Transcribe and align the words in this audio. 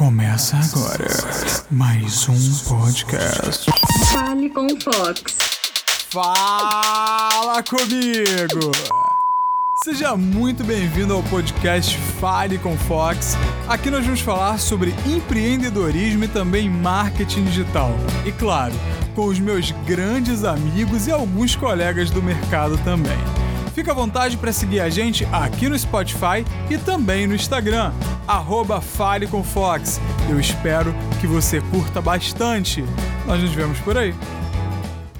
Começa 0.00 0.56
agora 0.56 1.06
mais 1.70 2.26
um 2.26 2.64
podcast. 2.66 3.70
Fale 4.10 4.48
com 4.48 4.64
o 4.64 4.80
Fox. 4.80 5.22
Fala 6.08 7.62
comigo! 7.62 8.72
Seja 9.84 10.16
muito 10.16 10.64
bem-vindo 10.64 11.12
ao 11.12 11.22
podcast 11.24 11.98
Fale 12.18 12.56
com 12.56 12.78
Fox. 12.78 13.36
Aqui 13.68 13.90
nós 13.90 14.02
vamos 14.02 14.22
falar 14.22 14.58
sobre 14.58 14.94
empreendedorismo 15.04 16.24
e 16.24 16.28
também 16.28 16.70
marketing 16.70 17.44
digital. 17.44 17.90
E 18.24 18.32
claro, 18.32 18.72
com 19.14 19.26
os 19.26 19.38
meus 19.38 19.70
grandes 19.86 20.44
amigos 20.44 21.08
e 21.08 21.12
alguns 21.12 21.54
colegas 21.54 22.08
do 22.10 22.22
mercado 22.22 22.78
também. 22.78 23.18
Fica 23.74 23.92
à 23.92 23.94
vontade 23.94 24.36
para 24.36 24.52
seguir 24.52 24.80
a 24.80 24.90
gente 24.90 25.24
aqui 25.26 25.68
no 25.68 25.78
Spotify 25.78 26.44
e 26.68 26.76
também 26.76 27.26
no 27.26 27.34
Instagram, 27.34 27.92
arroba 28.26 28.80
Fale 28.80 29.26
com 29.26 29.44
Fox. 29.44 30.00
Eu 30.28 30.40
espero 30.40 30.92
que 31.20 31.26
você 31.26 31.60
curta 31.60 32.00
bastante. 32.00 32.82
Nós 33.26 33.40
nos 33.40 33.52
vemos 33.52 33.78
por 33.80 33.96
aí. 33.96 34.14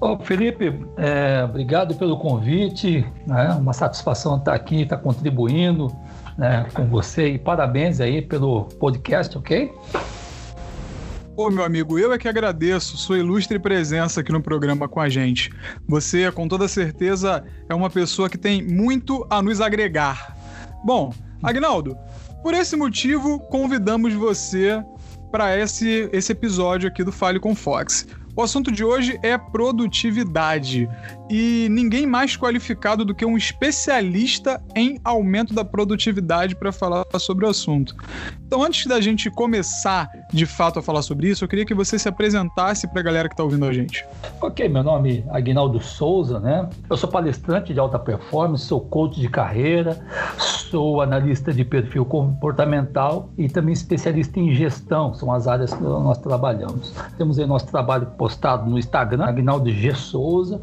Ô, 0.00 0.16
Felipe, 0.18 0.72
é, 0.96 1.44
obrigado 1.44 1.96
pelo 1.96 2.16
convite. 2.16 3.04
Né? 3.26 3.56
Uma 3.58 3.72
satisfação 3.72 4.36
estar 4.36 4.54
aqui, 4.54 4.82
estar 4.82 4.98
contribuindo 4.98 5.92
né, 6.36 6.66
com 6.74 6.86
você 6.86 7.28
e 7.28 7.38
parabéns 7.38 8.00
aí 8.00 8.22
pelo 8.22 8.64
podcast, 8.64 9.36
ok? 9.36 9.72
Ô, 11.34 11.50
meu 11.50 11.64
amigo, 11.64 11.98
eu 11.98 12.12
é 12.12 12.18
que 12.18 12.28
agradeço 12.28 12.98
sua 12.98 13.18
ilustre 13.18 13.58
presença 13.58 14.20
aqui 14.20 14.30
no 14.30 14.42
programa 14.42 14.86
com 14.86 15.00
a 15.00 15.08
gente. 15.08 15.50
Você, 15.88 16.30
com 16.30 16.46
toda 16.46 16.68
certeza, 16.68 17.42
é 17.68 17.74
uma 17.74 17.88
pessoa 17.88 18.28
que 18.28 18.36
tem 18.36 18.62
muito 18.62 19.26
a 19.30 19.40
nos 19.40 19.60
agregar. 19.60 20.36
Bom, 20.84 21.12
Agnaldo, 21.42 21.96
por 22.42 22.52
esse 22.52 22.76
motivo, 22.76 23.40
convidamos 23.40 24.12
você 24.12 24.84
para 25.30 25.56
esse, 25.58 26.10
esse 26.12 26.32
episódio 26.32 26.88
aqui 26.88 27.02
do 27.02 27.10
Fale 27.10 27.40
com 27.40 27.54
Fox. 27.54 28.06
O 28.34 28.40
assunto 28.40 28.72
de 28.72 28.82
hoje 28.82 29.18
é 29.22 29.36
produtividade 29.36 30.88
e 31.28 31.68
ninguém 31.70 32.06
mais 32.06 32.34
qualificado 32.34 33.04
do 33.04 33.14
que 33.14 33.26
um 33.26 33.36
especialista 33.36 34.62
em 34.74 34.98
aumento 35.04 35.52
da 35.52 35.62
produtividade 35.62 36.56
para 36.56 36.72
falar 36.72 37.04
sobre 37.18 37.44
o 37.44 37.48
assunto. 37.48 37.94
Então, 38.46 38.62
antes 38.62 38.86
da 38.86 39.00
gente 39.00 39.30
começar 39.30 40.10
de 40.30 40.44
fato 40.44 40.78
a 40.78 40.82
falar 40.82 41.00
sobre 41.00 41.28
isso, 41.28 41.44
eu 41.44 41.48
queria 41.48 41.64
que 41.64 41.74
você 41.74 41.98
se 41.98 42.08
apresentasse 42.08 42.86
para 42.86 43.00
a 43.00 43.02
galera 43.02 43.28
que 43.28 43.34
está 43.34 43.42
ouvindo 43.42 43.64
a 43.64 43.72
gente. 43.72 44.04
Ok, 44.40 44.68
meu 44.68 44.82
nome 44.82 45.24
é 45.26 45.36
Aguinaldo 45.36 45.80
Souza, 45.80 46.38
né? 46.38 46.68
Eu 46.88 46.96
sou 46.96 47.08
palestrante 47.08 47.72
de 47.72 47.80
alta 47.80 47.98
performance, 47.98 48.64
sou 48.64 48.80
coach 48.80 49.18
de 49.18 49.28
carreira, 49.28 49.98
sou 50.38 51.00
analista 51.00 51.52
de 51.52 51.64
perfil 51.64 52.04
comportamental 52.04 53.30
e 53.38 53.48
também 53.48 53.72
especialista 53.72 54.38
em 54.38 54.54
gestão, 54.54 55.14
são 55.14 55.32
as 55.32 55.48
áreas 55.48 55.72
que 55.72 55.82
nós 55.82 56.18
trabalhamos. 56.18 56.92
Temos 57.16 57.38
aí 57.38 57.46
nosso 57.46 57.66
trabalho 57.66 58.06
postado 58.22 58.70
no 58.70 58.78
Instagram, 58.78 59.24
Agnaldo 59.24 59.68
G. 59.68 59.92
Souza. 59.96 60.60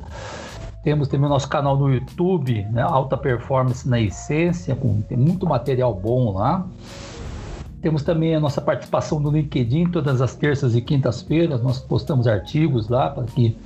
Temos 0.82 1.10
também 1.10 1.26
o 1.26 1.30
nosso 1.30 1.50
canal 1.50 1.76
no 1.78 1.94
YouTube, 1.94 2.66
né? 2.72 2.82
Alta 2.82 3.18
Performance 3.18 3.88
na 3.88 4.00
Essência, 4.00 4.78
com, 4.78 5.02
tem 5.02 5.18
muito 5.18 5.46
material 5.46 5.94
bom 5.94 6.32
lá. 6.32 6.66
Temos 7.82 8.02
também 8.02 8.34
a 8.34 8.40
nossa 8.40 8.62
participação 8.62 9.20
no 9.20 9.30
LinkedIn, 9.30 9.90
todas 9.90 10.22
as 10.22 10.36
terças 10.36 10.74
e 10.74 10.82
quintas-feiras. 10.82 11.62
Nós 11.62 11.80
postamos 11.80 12.28
artigos 12.28 12.88
lá 12.88 13.10
para 13.10 13.26
que 13.26 13.58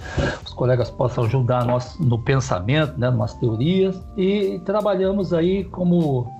os 0.43 0.53
colegas 0.53 0.89
possam 0.89 1.25
ajudar 1.25 1.63
nós 1.63 1.95
no 1.99 2.17
pensamento, 2.17 2.99
né, 2.99 3.11
nas 3.11 3.35
teorias. 3.35 4.03
E 4.17 4.59
trabalhamos 4.65 5.33
aí 5.33 5.65
como 5.65 6.31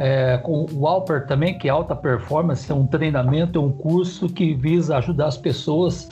é, 0.00 0.38
com 0.38 0.64
o 0.72 0.86
Alper 0.86 1.26
também, 1.26 1.58
que 1.58 1.68
é 1.68 1.70
alta 1.70 1.94
performance, 1.94 2.72
é 2.72 2.74
um 2.74 2.86
treinamento, 2.86 3.58
é 3.58 3.62
um 3.62 3.70
curso 3.70 4.30
que 4.30 4.54
visa 4.54 4.96
ajudar 4.96 5.26
as 5.26 5.36
pessoas 5.36 6.08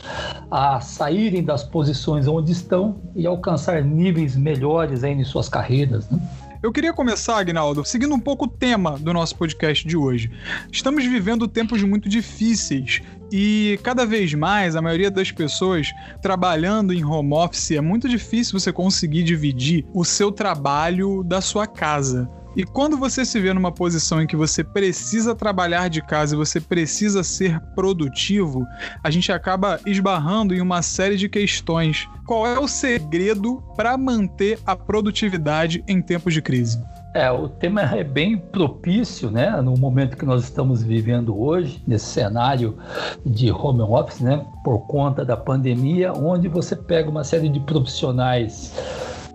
a 0.50 0.78
saírem 0.78 1.43
das 1.43 1.65
posições 1.65 2.28
onde 2.28 2.53
estão 2.53 3.00
e 3.16 3.27
alcançar 3.27 3.82
níveis 3.82 4.37
melhores 4.37 5.03
em 5.04 5.25
suas 5.25 5.48
carreiras. 5.48 6.06
Né? 6.10 6.21
Eu 6.62 6.71
queria 6.71 6.93
começar, 6.93 7.38
Agnaldo, 7.38 7.82
seguindo 7.82 8.15
um 8.15 8.21
pouco 8.21 8.44
o 8.44 8.48
tema 8.48 8.98
do 8.98 9.10
nosso 9.15 9.34
podcast 9.37 9.88
de 9.88 9.97
hoje. 9.97 10.31
Estamos 10.71 11.03
vivendo 11.06 11.48
tempos 11.48 11.82
muito 11.82 12.10
difíceis 12.10 13.00
e 13.32 13.81
cada 13.82 14.04
vez 14.04 14.34
mais 14.34 14.77
a 14.77 14.82
maioria 14.82 15.10
das 15.10 15.32
pessoas 15.32 15.94
trabalhando 16.21 16.93
em 16.93 17.03
home 17.03 17.32
office 17.32 17.71
é 17.71 17.81
muito 17.81 18.06
difícil 18.06 18.60
você 18.60 18.71
conseguir 18.71 19.22
dividir 19.22 19.87
o 19.94 20.04
seu 20.04 20.31
trabalho 20.31 21.22
da 21.22 21.41
sua 21.41 21.66
casa. 21.66 22.28
E 22.56 22.64
quando 22.64 22.97
você 22.97 23.25
se 23.25 23.38
vê 23.41 23.53
numa 23.53 23.70
posição 23.70 24.22
em 24.22 24.26
que 24.26 24.36
você 24.36 24.64
precisa 24.64 25.34
trabalhar 25.34 25.88
de 25.88 26.03
casa 26.03 26.34
e 26.34 26.38
você 26.38 26.60
precisa 26.60 27.22
ser 27.22 27.60
produtivo, 27.75 28.66
a 29.03 29.10
gente 29.10 29.31
acaba 29.31 29.78
esbarrando 29.86 30.54
em 30.54 30.60
uma 30.60 30.82
série 30.82 31.16
de 31.16 31.28
questões. 31.28 32.09
Qual 32.26 32.47
é 32.47 32.59
o 32.59 32.66
segredo 32.66 33.62
para 33.76 33.97
manter 33.97 34.59
a 34.66 34.75
produtividade 34.75 35.84
em 35.86 36.03
tempos 36.03 36.34
de 36.34 36.42
crise? 36.42 36.82
É, 37.14 37.31
o 37.31 37.48
tema 37.48 37.81
é 37.82 38.04
bem 38.04 38.36
propício, 38.36 39.30
né, 39.30 39.50
no 39.62 39.75
momento 39.76 40.16
que 40.16 40.26
nós 40.26 40.44
estamos 40.44 40.82
vivendo 40.82 41.41
hoje, 41.41 41.82
nesse 41.86 42.06
cenário 42.06 42.76
de 43.25 43.50
home 43.50 43.80
office, 43.80 44.20
né, 44.20 44.44
por 44.62 44.80
conta 44.80 45.25
da 45.25 45.36
pandemia, 45.36 46.12
onde 46.12 46.48
você 46.48 46.76
pega 46.76 47.09
uma 47.09 47.25
série 47.25 47.48
de 47.48 47.60
profissionais 47.60 48.75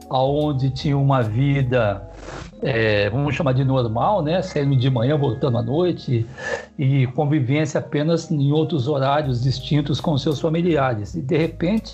aonde 0.09 0.69
tinha 0.69 0.95
uma 0.95 1.23
vida 1.23 2.07
é, 2.63 3.09
vamos 3.09 3.35
chamar 3.35 3.53
de 3.53 3.63
normal, 3.63 4.21
né? 4.23 4.41
Saindo 4.41 4.75
de 4.75 4.89
manhã, 4.89 5.17
voltando 5.17 5.57
à 5.57 5.61
noite 5.61 6.25
e 6.79 7.05
convivência 7.07 7.79
apenas 7.79 8.31
em 8.31 8.51
outros 8.51 8.87
horários 8.87 9.43
distintos 9.43 9.99
com 9.99 10.17
seus 10.17 10.39
familiares. 10.39 11.13
E 11.13 11.21
de 11.21 11.37
repente, 11.37 11.93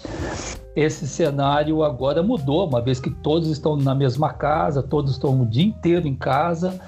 esse 0.75 1.07
cenário 1.07 1.83
agora 1.83 2.21
mudou, 2.21 2.67
uma 2.67 2.81
vez 2.81 2.99
que 2.99 3.09
todos 3.09 3.49
estão 3.49 3.75
na 3.75 3.95
mesma 3.95 4.31
casa, 4.31 4.83
todos 4.83 5.13
estão 5.13 5.41
o 5.41 5.45
dia 5.45 5.65
inteiro 5.65 6.07
em 6.07 6.15
casa, 6.15 6.79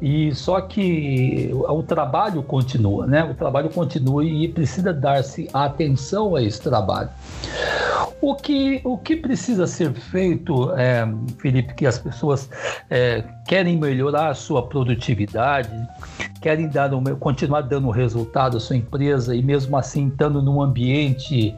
e 0.00 0.34
só 0.34 0.60
que 0.60 1.50
o 1.52 1.82
trabalho 1.82 2.42
continua, 2.42 3.06
né? 3.06 3.22
O 3.22 3.34
trabalho 3.34 3.68
continua 3.68 4.24
e 4.24 4.48
precisa 4.48 4.92
dar-se 4.92 5.48
atenção 5.52 6.34
a 6.34 6.42
esse 6.42 6.60
trabalho. 6.62 7.10
O 8.20 8.34
que, 8.34 8.80
o 8.82 8.96
que 8.96 9.16
precisa 9.16 9.66
ser 9.66 9.92
feito, 9.92 10.72
é, 10.72 11.06
Felipe, 11.38 11.74
que 11.74 11.86
as 11.86 11.98
pessoas 11.98 12.48
é, 12.88 13.22
querem 13.46 13.76
melhorar 13.76 14.30
a 14.30 14.34
sua 14.34 14.66
produtividade, 14.66 15.70
querem 16.40 16.68
dar 16.68 16.94
um, 16.94 17.02
continuar 17.16 17.62
dando 17.62 17.90
resultado 17.90 18.56
à 18.56 18.60
sua 18.60 18.76
empresa 18.76 19.34
e 19.34 19.42
mesmo 19.42 19.76
assim 19.76 20.08
estando 20.08 20.40
num 20.40 20.62
ambiente 20.62 21.54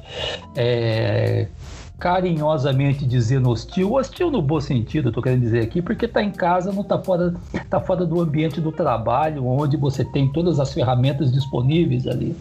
é, 0.57 1.47
carinhosamente 1.99 3.05
dizendo 3.05 3.51
hostil, 3.51 3.95
hostil 3.95 4.31
no 4.31 4.41
bom 4.41 4.61
sentido, 4.61 5.09
estou 5.09 5.23
querendo 5.23 5.41
dizer 5.41 5.63
aqui, 5.63 5.83
porque 5.83 6.05
está 6.05 6.23
em 6.23 6.31
casa, 6.31 6.73
não 6.73 6.83
está 6.83 6.97
fora, 6.99 7.35
tá 7.69 7.81
fora 7.81 8.07
do 8.07 8.21
ambiente 8.21 8.61
do 8.61 8.71
trabalho, 8.71 9.45
onde 9.45 9.77
você 9.77 10.05
tem 10.05 10.31
todas 10.33 10.61
as 10.61 10.73
ferramentas 10.73 11.33
disponíveis 11.33 12.07
ali. 12.07 12.37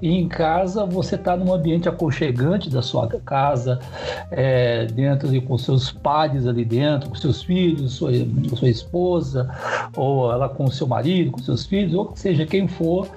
E 0.00 0.10
em 0.10 0.26
casa 0.26 0.86
você 0.86 1.16
está 1.16 1.36
num 1.36 1.52
ambiente 1.52 1.88
aconchegante 1.88 2.70
da 2.70 2.80
sua 2.80 3.06
casa, 3.06 3.78
é, 4.30 4.86
dentro 4.86 5.28
de, 5.28 5.42
com 5.42 5.58
seus 5.58 5.92
pais 5.92 6.46
ali 6.46 6.64
dentro, 6.64 7.10
com 7.10 7.14
seus 7.16 7.42
filhos, 7.42 7.94
sua, 7.94 8.10
sua 8.56 8.68
esposa, 8.68 9.50
ou 9.94 10.32
ela 10.32 10.48
com 10.48 10.70
seu 10.70 10.86
marido, 10.86 11.32
com 11.32 11.38
seus 11.38 11.66
filhos, 11.66 11.92
ou 11.92 12.12
seja 12.14 12.46
quem 12.46 12.66
for, 12.66 13.08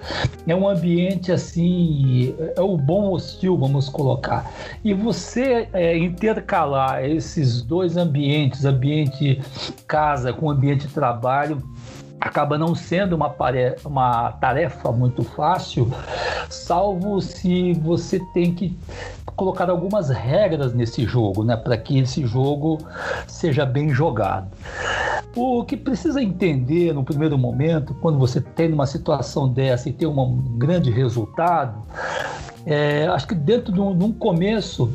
é 0.45 0.53
um 0.53 0.67
ambiente 0.67 1.31
assim, 1.31 2.35
é 2.55 2.61
o 2.61 2.75
bom 2.75 3.13
hostil, 3.13 3.57
vamos 3.57 3.87
colocar. 3.87 4.51
E 4.83 4.93
você 4.93 5.68
é, 5.73 5.97
intercalar 5.97 7.03
esses 7.03 7.61
dois 7.61 7.97
ambientes, 7.97 8.65
ambiente 8.65 9.41
casa 9.87 10.33
com 10.33 10.49
ambiente 10.49 10.87
trabalho, 10.87 11.61
acaba 12.19 12.57
não 12.57 12.75
sendo 12.75 13.15
uma, 13.15 13.33
uma 13.85 14.31
tarefa 14.33 14.91
muito 14.91 15.23
fácil, 15.23 15.91
salvo 16.49 17.21
se 17.21 17.73
você 17.73 18.19
tem 18.33 18.53
que 18.53 18.77
colocar 19.35 19.69
algumas 19.69 20.09
regras 20.09 20.73
nesse 20.73 21.05
jogo, 21.05 21.45
né, 21.45 21.55
para 21.55 21.77
que 21.77 21.97
esse 21.97 22.25
jogo 22.25 22.77
seja 23.25 23.65
bem 23.65 23.89
jogado. 23.89 24.49
O 25.33 25.63
que 25.63 25.77
precisa 25.77 26.21
entender 26.21 26.93
no 26.93 27.05
primeiro 27.05 27.37
momento, 27.37 27.93
quando 28.01 28.19
você 28.19 28.41
tem 28.41 28.73
uma 28.73 28.85
situação 28.85 29.47
dessa 29.47 29.87
e 29.87 29.93
tem 29.93 30.07
um 30.07 30.35
grande 30.57 30.91
resultado, 30.91 31.81
É, 32.65 33.07
acho 33.07 33.27
que 33.27 33.35
dentro 33.35 33.71
de 33.71 33.79
um, 33.79 33.97
de 33.97 34.03
um 34.03 34.11
começo 34.11 34.91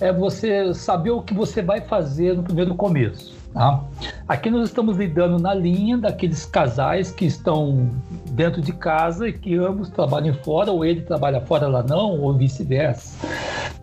é 0.00 0.12
você 0.12 0.72
saber 0.74 1.10
o 1.10 1.22
que 1.22 1.34
você 1.34 1.62
vai 1.62 1.80
fazer 1.80 2.36
no 2.36 2.42
primeiro 2.42 2.74
começo. 2.74 3.38
Tá? 3.52 3.82
Aqui 4.28 4.48
nós 4.48 4.68
estamos 4.68 4.96
lidando 4.96 5.38
na 5.38 5.52
linha 5.52 5.98
daqueles 5.98 6.46
casais 6.46 7.10
que 7.10 7.26
estão 7.26 7.90
dentro 8.30 8.60
de 8.60 8.72
casa 8.72 9.28
e 9.28 9.32
que 9.32 9.56
ambos 9.56 9.88
trabalham 9.90 10.34
fora, 10.34 10.70
ou 10.70 10.84
ele 10.84 11.00
trabalha 11.00 11.40
fora, 11.40 11.66
ela 11.66 11.82
não, 11.82 12.20
ou 12.20 12.32
vice-versa. 12.32 13.18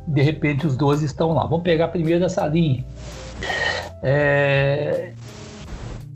De 0.08 0.22
repente 0.22 0.66
os 0.66 0.78
dois 0.78 1.02
estão 1.02 1.34
lá. 1.34 1.44
Vamos 1.44 1.64
pegar 1.64 1.90
primeiro 1.90 2.24
essa 2.24 2.48
linha. 2.48 2.86
É, 4.02 5.12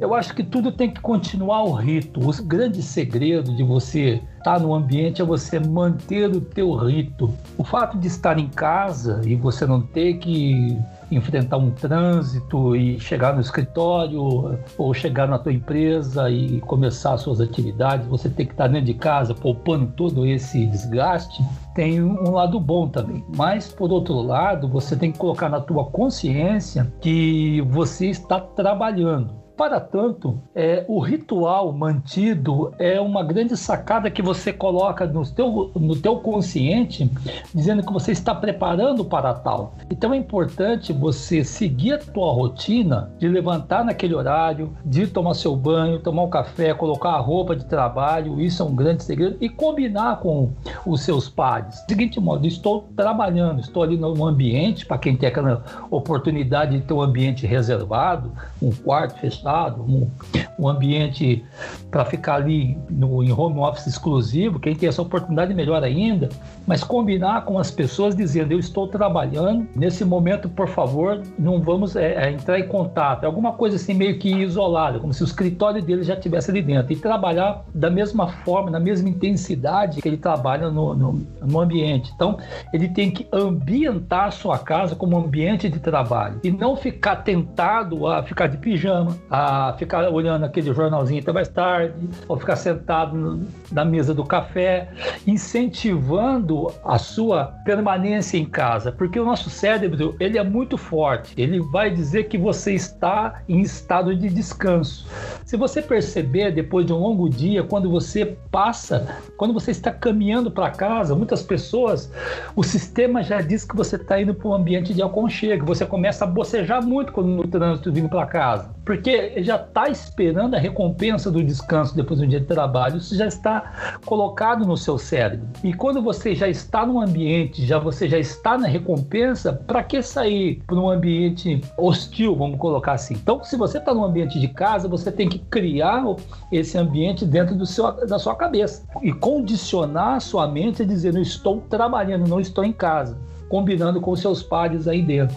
eu 0.02 0.16
acho 0.16 0.34
que 0.34 0.44
tudo 0.44 0.72
tem 0.72 0.90
que 0.90 1.00
continuar 1.00 1.64
o 1.64 1.74
rito. 1.74 2.20
O 2.28 2.44
grande 2.44 2.82
segredo 2.82 3.56
de 3.56 3.62
você 3.62 4.20
estar 4.40 4.60
no 4.60 4.74
ambiente 4.74 5.22
é 5.22 5.26
você 5.26 5.60
manter 5.60 6.28
o 6.28 6.42
teu 6.42 6.74
rito. 6.74 7.32
O 7.56 7.64
fato 7.64 8.00
de 8.00 8.08
estar 8.08 8.40
em 8.40 8.50
casa 8.50 9.22
e 9.24 9.36
você 9.36 9.64
não 9.64 9.80
ter 9.80 10.16
que 10.16 10.76
enfrentar 11.12 11.58
um 11.58 11.70
trânsito 11.70 12.76
e 12.76 13.00
chegar 13.00 13.36
no 13.36 13.42
escritório 13.42 14.58
ou 14.76 14.92
chegar 14.92 15.28
na 15.28 15.38
tua 15.38 15.54
empresa 15.54 16.32
e 16.32 16.60
começar 16.62 17.14
as 17.14 17.22
suas 17.22 17.40
atividades, 17.40 18.08
você 18.08 18.28
tem 18.28 18.48
que 18.48 18.54
estar 18.54 18.68
dentro 18.68 18.86
de 18.88 18.96
casa 18.96 19.36
poupando 19.36 19.86
todo 19.96 20.26
esse 20.26 20.66
desgaste, 20.66 21.44
tem 21.76 22.02
um 22.02 22.32
lado 22.32 22.60
bom 22.60 22.88
também. 22.88 23.24
Mas 23.36 23.72
por 23.72 23.92
outro 23.92 24.20
lado, 24.20 24.68
você 24.68 24.96
tem 24.96 25.12
que 25.12 25.20
colocar 25.20 25.48
na 25.48 25.60
tua 25.60 25.86
consciência 25.86 26.92
que 27.00 27.62
você 27.70 28.08
está 28.08 28.40
trabalhando. 28.40 29.41
Para 29.56 29.80
tanto, 29.80 30.42
é, 30.56 30.86
o 30.88 31.00
ritual 31.00 31.72
mantido 31.72 32.74
é 32.80 33.00
uma 33.00 33.24
grande 33.24 33.56
sacada 33.56 34.10
que 34.10 34.22
você 34.22 34.52
coloca 34.52 35.06
no 35.06 35.26
teu, 35.26 35.72
no 35.76 35.96
teu 35.96 36.18
consciente, 36.18 37.12
dizendo 37.54 37.86
que 37.86 37.94
você 37.94 38.12
está 38.12 38.34
preparando 38.34 39.06
para 39.06 39.34
tal. 39.34 39.76
Então 39.90 40.14
é 40.14 40.18
importante 40.18 40.92
você 40.92 41.44
seguir 41.44 41.94
a 41.94 41.98
tua 42.00 42.32
rotina 42.32 43.12
de 43.20 43.28
levantar 43.28 43.86
naquele 43.86 44.16
horário, 44.16 44.76
de 44.84 45.06
tomar 45.06 45.34
seu 45.36 45.56
banho, 45.56 46.00
tomar 46.00 46.24
um 46.24 46.30
café, 46.30 46.74
colocar 46.74 47.12
a 47.12 47.20
roupa 47.20 47.56
de 47.56 47.66
trabalho, 47.66 48.42
isso 48.42 48.64
é 48.64 48.66
um 48.66 48.76
grande 48.76 49.04
segredo, 49.04 49.38
e 49.40 49.50
combinar 49.50 50.20
com 50.20 50.52
os 50.86 51.02
seus 51.02 51.30
pares. 51.30 51.84
Seguinte 51.88 52.20
modo, 52.20 52.48
estou 52.48 52.90
trabalhando, 52.96 53.60
estou 53.60 53.84
ali 53.84 53.98
no 53.98 54.26
ambiente, 54.26 54.86
para 54.86 54.98
quem 54.98 55.16
tem 55.16 55.30
aquela 55.30 55.64
oportunidade 55.90 56.80
de 56.80 56.84
ter 56.84 56.94
um 56.94 57.02
ambiente 57.02 57.46
reservado, 57.46 58.32
um 58.62 58.72
quarto 58.72 59.20
fechado, 59.20 59.51
um, 59.78 60.10
um 60.58 60.68
ambiente 60.68 61.44
para 61.90 62.06
ficar 62.06 62.36
ali 62.36 62.78
no, 62.90 63.24
em 63.24 63.32
home 63.32 63.60
office 63.60 63.88
exclusivo, 63.88 64.60
quem 64.60 64.76
tem 64.76 64.88
essa 64.88 65.02
oportunidade 65.02 65.54
melhor 65.54 65.84
ainda, 65.84 66.30
mas 66.66 66.84
combinar 66.84 67.44
com 67.46 67.60
as 67.60 67.70
pessoas 67.70 68.16
dizendo 68.16 68.54
eu 68.54 68.60
estou 68.60 68.88
trabalhando, 68.88 69.68
nesse 69.76 70.06
momento, 70.06 70.48
por 70.48 70.68
favor, 70.68 71.22
não 71.38 71.62
vamos 71.62 71.96
é, 71.96 72.14
é, 72.14 72.32
entrar 72.32 72.60
em 72.60 72.68
contato, 72.68 73.26
alguma 73.26 73.54
coisa 73.54 73.76
assim 73.76 73.94
meio 73.94 74.18
que 74.20 74.30
isolada, 74.30 75.00
como 75.00 75.14
se 75.14 75.24
o 75.24 75.26
escritório 75.26 75.82
dele 75.82 76.04
já 76.04 76.14
estivesse 76.14 76.52
ali 76.52 76.62
dentro, 76.62 76.94
e 76.94 76.96
trabalhar 76.96 77.64
da 77.74 77.90
mesma 77.90 78.28
forma, 78.28 78.70
na 78.70 78.80
mesma 78.80 79.10
intensidade 79.10 80.02
que 80.02 80.08
ele 80.08 80.18
trabalha 80.18 80.70
no, 80.70 80.94
no, 80.94 81.14
no 81.42 81.60
ambiente. 81.60 82.12
Então, 82.16 82.38
ele 82.74 82.88
tem 82.90 83.12
que 83.12 83.28
ambientar 83.32 84.32
sua 84.32 84.58
casa 84.58 84.96
como 84.96 85.18
ambiente 85.18 85.70
de 85.70 85.80
trabalho. 85.80 86.40
E 86.44 86.52
não 86.52 86.76
ficar 86.76 87.18
tentado 87.18 88.08
a 88.08 88.24
ficar 88.24 88.48
de 88.48 88.58
pijama, 88.58 89.18
a 89.32 89.74
ficar 89.80 90.10
olhando 90.10 90.44
aquele 90.44 90.74
jornalzinho 90.74 91.22
até 91.22 91.32
mais 91.32 91.48
tarde, 91.48 91.94
ou 92.28 92.38
ficar 92.38 92.58
sentado 92.58 93.48
na 93.72 93.86
mesa 93.86 94.14
do 94.14 94.26
café, 94.26 94.90
incentivando 95.26 96.68
a 96.84 96.98
sua 96.98 97.46
permanência 97.64 98.38
em 98.38 98.44
casa, 98.44 98.92
porque 98.92 99.18
o 99.18 99.24
nosso 99.24 99.50
cérebro 99.50 100.18
ele 100.20 100.38
é 100.38 100.44
muito 100.44 100.78
forte, 100.78 101.34
ele 101.38 101.62
vai 101.72 101.90
dizer 101.90 102.26
que 102.26 102.38
você 102.38 102.74
está 102.74 103.42
em 103.48 103.62
estado 103.62 104.14
de 104.14 104.28
descanso. 104.28 105.08
Se 105.46 105.56
você 105.56 105.82
perceber 105.82 106.52
depois 106.52 106.86
de 106.86 106.92
um 106.92 106.98
longo 106.98 107.30
dia, 107.30 107.64
quando 107.64 107.90
você 107.90 108.38
passa, 108.52 109.08
quando 109.38 109.54
você 109.54 109.72
está 109.72 109.92
caminhando 109.92 110.52
para 110.52 110.72
casa, 110.72 111.16
muitas 111.16 111.42
pessoas, 111.42 112.12
o 112.54 112.64
sistema 112.64 113.24
já 113.24 113.40
diz 113.40 113.64
que 113.64 113.78
você 113.78 113.96
está 113.96 114.20
indo 114.22 114.34
para 114.34 114.50
um 114.50 114.54
ambiente 114.54 114.94
de 114.94 115.02
aconchego, 115.02 115.66
você 115.66 115.86
começa 115.86 116.26
a 116.26 116.28
bocejar 116.28 116.86
muito 116.86 117.14
quando 117.14 117.28
no 117.28 117.48
trânsito 117.48 117.94
vindo 117.94 118.10
para 118.10 118.26
casa, 118.26 118.70
porque 118.86 119.21
já 119.44 119.56
está 119.56 119.90
esperando 119.90 120.56
a 120.56 120.60
recompensa 120.60 121.32
do 121.32 121.44
descanso 121.44 121.96
depois 121.96 122.20
de 122.20 122.26
um 122.26 122.30
dia 122.30 122.40
de 122.40 122.46
trabalho, 122.46 122.98
isso 122.98 123.16
já 123.16 123.28
está 123.28 123.98
colocado 124.06 124.66
no 124.66 124.78
seu 124.78 124.98
cérebro. 124.98 125.48
E 125.64 125.74
quando 125.74 126.02
você 126.02 126.36
já 126.36 126.48
está 126.48 126.86
no 126.86 127.00
ambiente, 127.00 127.66
já 127.66 127.80
você 127.80 128.08
já 128.08 128.18
está 128.18 128.58
na 128.58 128.68
recompensa, 128.68 129.54
para 129.54 129.84
que 129.84 130.02
sair 130.02 130.62
para 130.66 130.76
um 130.76 130.90
ambiente 130.90 131.62
hostil, 131.78 132.36
vamos 132.36 132.60
colocar 132.60 132.94
assim? 132.94 133.16
Então, 133.16 133.44
se 133.44 133.56
você 133.56 133.78
está 133.78 133.94
no 133.94 134.04
ambiente 134.04 134.40
de 134.40 134.48
casa, 134.48 134.88
você 134.88 135.12
tem 135.12 135.30
que 135.30 135.40
criar 135.40 136.04
esse 136.52 136.78
ambiente 136.78 137.26
dentro 137.26 137.56
do 137.56 137.66
seu, 137.66 137.92
da 138.06 138.18
sua 138.18 138.36
cabeça 138.36 138.86
e 139.02 139.12
condicionar 139.12 140.16
a 140.16 140.20
sua 140.20 140.48
mente 140.48 140.86
dizendo: 140.86 141.20
estou 141.20 141.62
trabalhando, 141.62 142.28
não 142.28 142.40
estou 142.40 142.64
em 142.64 142.74
casa 142.74 143.18
combinando 143.52 144.00
com 144.00 144.16
seus 144.16 144.42
pares 144.42 144.88
aí 144.88 145.02
dentro. 145.02 145.36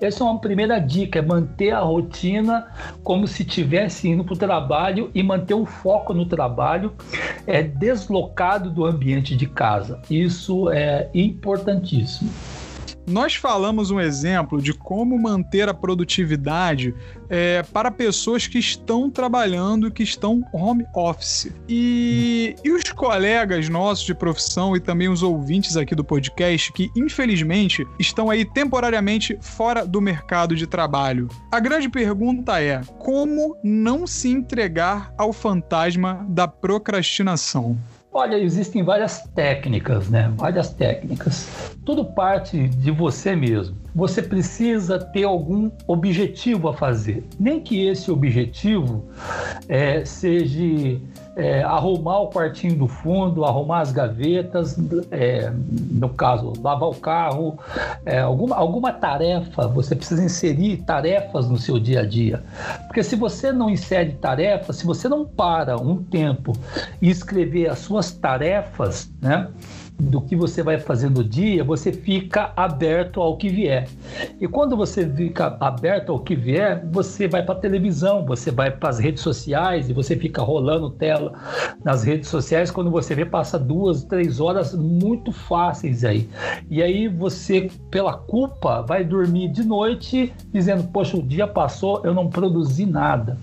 Essa 0.00 0.24
é 0.24 0.26
uma 0.26 0.40
primeira 0.40 0.80
dica, 0.80 1.20
é 1.20 1.22
manter 1.22 1.70
a 1.70 1.78
rotina 1.78 2.66
como 3.04 3.28
se 3.28 3.44
estivesse 3.44 4.08
indo 4.08 4.24
para 4.24 4.34
o 4.34 4.36
trabalho 4.36 5.12
e 5.14 5.22
manter 5.22 5.54
o 5.54 5.64
foco 5.64 6.12
no 6.12 6.26
trabalho, 6.26 6.92
é 7.46 7.62
deslocado 7.62 8.68
do 8.68 8.84
ambiente 8.84 9.36
de 9.36 9.46
casa. 9.46 10.00
Isso 10.10 10.68
é 10.70 11.08
importantíssimo. 11.14 12.32
Nós 13.06 13.34
falamos 13.34 13.90
um 13.90 14.00
exemplo 14.00 14.62
de 14.62 14.72
como 14.72 15.18
manter 15.18 15.68
a 15.68 15.74
produtividade 15.74 16.94
é, 17.28 17.62
para 17.62 17.90
pessoas 17.90 18.46
que 18.46 18.58
estão 18.58 19.10
trabalhando, 19.10 19.90
que 19.90 20.02
estão 20.02 20.44
home 20.52 20.84
office. 20.94 21.52
E, 21.68 22.54
e 22.62 22.70
os 22.70 22.84
colegas 22.92 23.68
nossos 23.68 24.04
de 24.04 24.14
profissão 24.14 24.76
e 24.76 24.80
também 24.80 25.08
os 25.08 25.22
ouvintes 25.22 25.76
aqui 25.76 25.94
do 25.94 26.04
podcast 26.04 26.72
que, 26.72 26.90
infelizmente, 26.96 27.86
estão 27.98 28.30
aí 28.30 28.44
temporariamente 28.44 29.36
fora 29.40 29.84
do 29.84 30.00
mercado 30.00 30.54
de 30.54 30.66
trabalho. 30.66 31.28
A 31.50 31.58
grande 31.58 31.88
pergunta 31.88 32.62
é: 32.62 32.80
como 32.98 33.56
não 33.64 34.06
se 34.06 34.28
entregar 34.28 35.12
ao 35.18 35.32
fantasma 35.32 36.24
da 36.28 36.46
procrastinação? 36.46 37.76
Olha, 38.14 38.36
existem 38.36 38.82
várias 38.82 39.22
técnicas, 39.34 40.10
né? 40.10 40.30
Várias 40.36 40.68
técnicas. 40.74 41.74
Tudo 41.82 42.04
parte 42.04 42.68
de 42.68 42.90
você 42.90 43.34
mesmo. 43.34 43.74
Você 43.94 44.20
precisa 44.20 44.98
ter 44.98 45.24
algum 45.24 45.70
objetivo 45.86 46.68
a 46.68 46.74
fazer. 46.74 47.24
Nem 47.40 47.58
que 47.58 47.86
esse 47.86 48.10
objetivo 48.10 49.06
é, 49.66 50.04
seja 50.04 51.00
é, 51.36 51.62
arrumar 51.62 52.20
o 52.20 52.28
quartinho 52.28 52.76
do 52.76 52.86
fundo, 52.86 53.44
arrumar 53.44 53.80
as 53.80 53.92
gavetas, 53.92 54.76
é, 55.10 55.50
no 55.90 56.08
caso, 56.10 56.52
lavar 56.62 56.88
o 56.88 56.94
carro, 56.94 57.58
é, 58.04 58.20
alguma, 58.20 58.56
alguma 58.56 58.92
tarefa, 58.92 59.66
você 59.66 59.94
precisa 59.94 60.22
inserir 60.22 60.78
tarefas 60.78 61.48
no 61.48 61.56
seu 61.56 61.78
dia 61.78 62.00
a 62.00 62.06
dia. 62.06 62.42
Porque 62.86 63.02
se 63.02 63.16
você 63.16 63.52
não 63.52 63.70
insere 63.70 64.12
tarefas, 64.12 64.76
se 64.76 64.86
você 64.86 65.08
não 65.08 65.24
para 65.24 65.76
um 65.76 66.02
tempo 66.02 66.52
e 67.00 67.08
escrever 67.08 67.70
as 67.70 67.78
suas 67.78 68.12
tarefas, 68.12 69.10
né? 69.20 69.48
Do 70.02 70.20
que 70.20 70.34
você 70.34 70.62
vai 70.62 70.78
fazer 70.78 71.10
no 71.10 71.22
dia, 71.22 71.62
você 71.62 71.92
fica 71.92 72.52
aberto 72.56 73.20
ao 73.20 73.36
que 73.36 73.48
vier. 73.48 73.88
E 74.40 74.48
quando 74.48 74.76
você 74.76 75.08
fica 75.08 75.56
aberto 75.60 76.10
ao 76.10 76.18
que 76.18 76.34
vier, 76.34 76.84
você 76.90 77.28
vai 77.28 77.42
para 77.42 77.54
a 77.54 77.58
televisão, 77.58 78.24
você 78.24 78.50
vai 78.50 78.70
para 78.70 78.88
as 78.88 78.98
redes 78.98 79.22
sociais 79.22 79.88
e 79.88 79.92
você 79.92 80.16
fica 80.16 80.42
rolando 80.42 80.90
tela 80.90 81.32
nas 81.84 82.02
redes 82.02 82.28
sociais. 82.28 82.70
Quando 82.70 82.90
você 82.90 83.14
vê, 83.14 83.24
passa 83.24 83.58
duas, 83.58 84.02
três 84.04 84.40
horas 84.40 84.74
muito 84.74 85.30
fáceis 85.30 86.04
aí. 86.04 86.28
E 86.68 86.82
aí 86.82 87.06
você, 87.06 87.70
pela 87.90 88.14
culpa, 88.14 88.82
vai 88.82 89.04
dormir 89.04 89.48
de 89.48 89.62
noite 89.62 90.32
dizendo: 90.52 90.84
Poxa, 90.92 91.16
o 91.16 91.22
dia 91.22 91.46
passou, 91.46 92.00
eu 92.04 92.12
não 92.12 92.28
produzi 92.28 92.86
nada. 92.86 93.38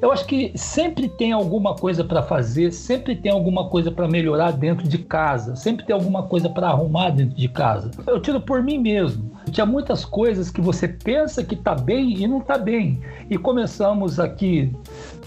Eu 0.00 0.10
acho 0.10 0.26
que 0.26 0.52
sempre 0.56 1.08
tem 1.08 1.32
alguma 1.32 1.76
coisa 1.76 2.02
para 2.02 2.22
fazer, 2.22 2.72
sempre 2.72 3.14
tem 3.14 3.30
alguma 3.30 3.68
coisa 3.68 3.90
para 3.90 4.08
melhorar 4.08 4.50
dentro 4.52 4.88
de 4.88 4.98
casa, 4.98 5.54
sempre 5.54 5.84
tem 5.84 5.91
alguma 5.92 6.24
coisa 6.24 6.48
para 6.48 6.68
arrumar 6.68 7.10
dentro 7.10 7.36
de 7.36 7.48
casa. 7.48 7.90
Eu 8.06 8.20
tiro 8.20 8.40
por 8.40 8.62
mim 8.62 8.78
mesmo. 8.78 9.30
tinha 9.50 9.66
muitas 9.66 10.04
coisas 10.04 10.50
que 10.50 10.60
você 10.60 10.88
pensa 10.88 11.44
que 11.44 11.54
está 11.54 11.74
bem 11.74 12.22
e 12.22 12.26
não 12.26 12.38
está 12.38 12.58
bem. 12.58 13.00
E 13.28 13.36
começamos 13.36 14.18
aqui, 14.18 14.74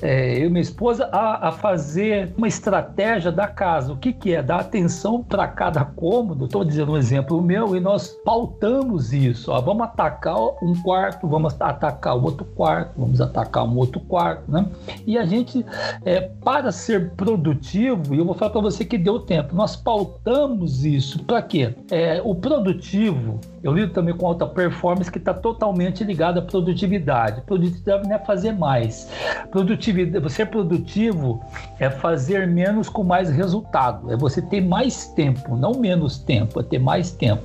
é, 0.02 0.38
eu 0.40 0.48
e 0.48 0.50
minha 0.50 0.62
esposa, 0.62 1.10
a, 1.12 1.50
a, 1.50 1.52
fazer 1.52 2.34
uma 2.38 2.48
estratégia 2.48 3.32
da 3.32 3.48
casa. 3.48 3.94
O 3.94 3.98
que, 3.98 4.14
que 4.14 4.34
é? 4.34 4.42
Dar 4.42 4.60
atenção 4.60 5.24
para 5.24 5.48
cada 5.48 5.84
cômodo. 5.84 6.46
Estou 6.46 6.64
dizendo 6.64 6.94
um 6.94 6.98
exemplo 6.98 7.42
meu 7.42 7.76
e 7.76 7.80
nós 7.80 8.10
pautamos 8.24 9.14
isso. 9.14 9.52
Ó, 9.52 9.62
vamos 9.62 9.84
atacar 9.84 10.36
um 10.62 10.74
quarto, 10.84 11.28
vamos 11.28 11.56
atacar 11.60 12.18
o 12.18 12.24
outro 12.24 12.46
quarto, 12.46 12.94
vamos 12.98 13.22
atacar 13.22 13.66
um 13.66 13.78
outro 13.78 14.00
quarto, 14.02 14.52
né? 14.52 14.66
E 15.06 15.18
a 15.18 15.26
gente, 15.26 15.66
é, 16.04 16.22
para 16.22 16.72
ser 16.72 17.12
produtivo, 17.12 18.14
e 18.14 18.20
eu 18.20 18.26
vou 18.26 18.36
falar 18.36 18.52
para 18.52 18.62
você 18.62 18.84
que 18.84 18.98
deu 18.98 19.20
tempo, 19.20 19.56
nós 19.56 19.76
pautamos 19.76 20.86
isso. 20.86 21.24
Para 21.24 21.42
quê? 21.42 21.74
É, 21.90 22.22
o 22.24 22.36
produtivo, 22.36 23.40
eu 23.64 23.74
lido 23.74 23.94
também 23.94 24.16
com 24.16 24.28
alta 24.28 24.46
performance 24.46 25.12
que 25.12 25.18
está 25.18 25.34
totalmente 25.34 26.04
ligado 26.04 26.40
à 26.40 26.42
produtividade. 26.42 27.42
Produtividade 27.42 28.08
não 28.08 28.16
é 28.16 28.20
fazer 28.20 28.52
mais. 28.52 29.10
Produtividade, 29.52 29.95
ser 30.30 30.48
produtivo 30.48 31.42
é 31.80 31.90
fazer 31.90 32.48
menos 32.48 32.90
com 32.90 33.04
mais 33.04 33.30
resultado. 33.30 34.12
É 34.12 34.18
você 34.18 34.42
ter 34.42 34.62
mais 34.62 35.08
tempo, 35.08 35.56
não 35.56 35.74
menos 35.74 36.18
tempo, 36.18 36.60
é 36.60 36.64
ter 36.64 36.80
mais 36.80 37.12
tempo. 37.12 37.44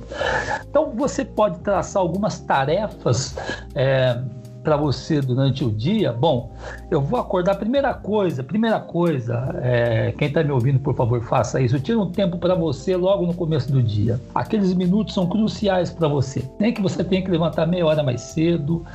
Então 0.69 0.91
você 0.95 1.23
pode 1.23 1.59
traçar 1.59 2.01
algumas 2.01 2.39
tarefas. 2.39 3.35
É, 3.75 4.19
para 4.63 4.77
você 4.77 5.21
durante 5.21 5.63
o 5.63 5.71
dia, 5.71 6.11
bom, 6.11 6.51
eu 6.89 7.01
vou 7.01 7.19
acordar. 7.19 7.55
Primeira 7.55 7.93
coisa, 7.93 8.43
primeira 8.43 8.79
coisa, 8.79 9.55
é, 9.61 10.13
quem 10.17 10.27
está 10.27 10.43
me 10.43 10.51
ouvindo, 10.51 10.79
por 10.79 10.95
favor, 10.95 11.21
faça 11.23 11.59
isso. 11.61 11.79
Tira 11.79 11.99
um 11.99 12.11
tempo 12.11 12.37
para 12.37 12.55
você 12.55 12.95
logo 12.95 13.25
no 13.25 13.33
começo 13.33 13.71
do 13.71 13.81
dia. 13.81 14.19
Aqueles 14.33 14.73
minutos 14.73 15.13
são 15.13 15.27
cruciais 15.27 15.89
para 15.89 16.07
você. 16.07 16.43
Nem 16.59 16.73
que 16.73 16.81
você 16.81 17.03
tenha 17.03 17.23
que 17.23 17.31
levantar 17.31 17.65
meia 17.65 17.85
hora 17.85 18.03
mais 18.03 18.21
cedo. 18.21 18.85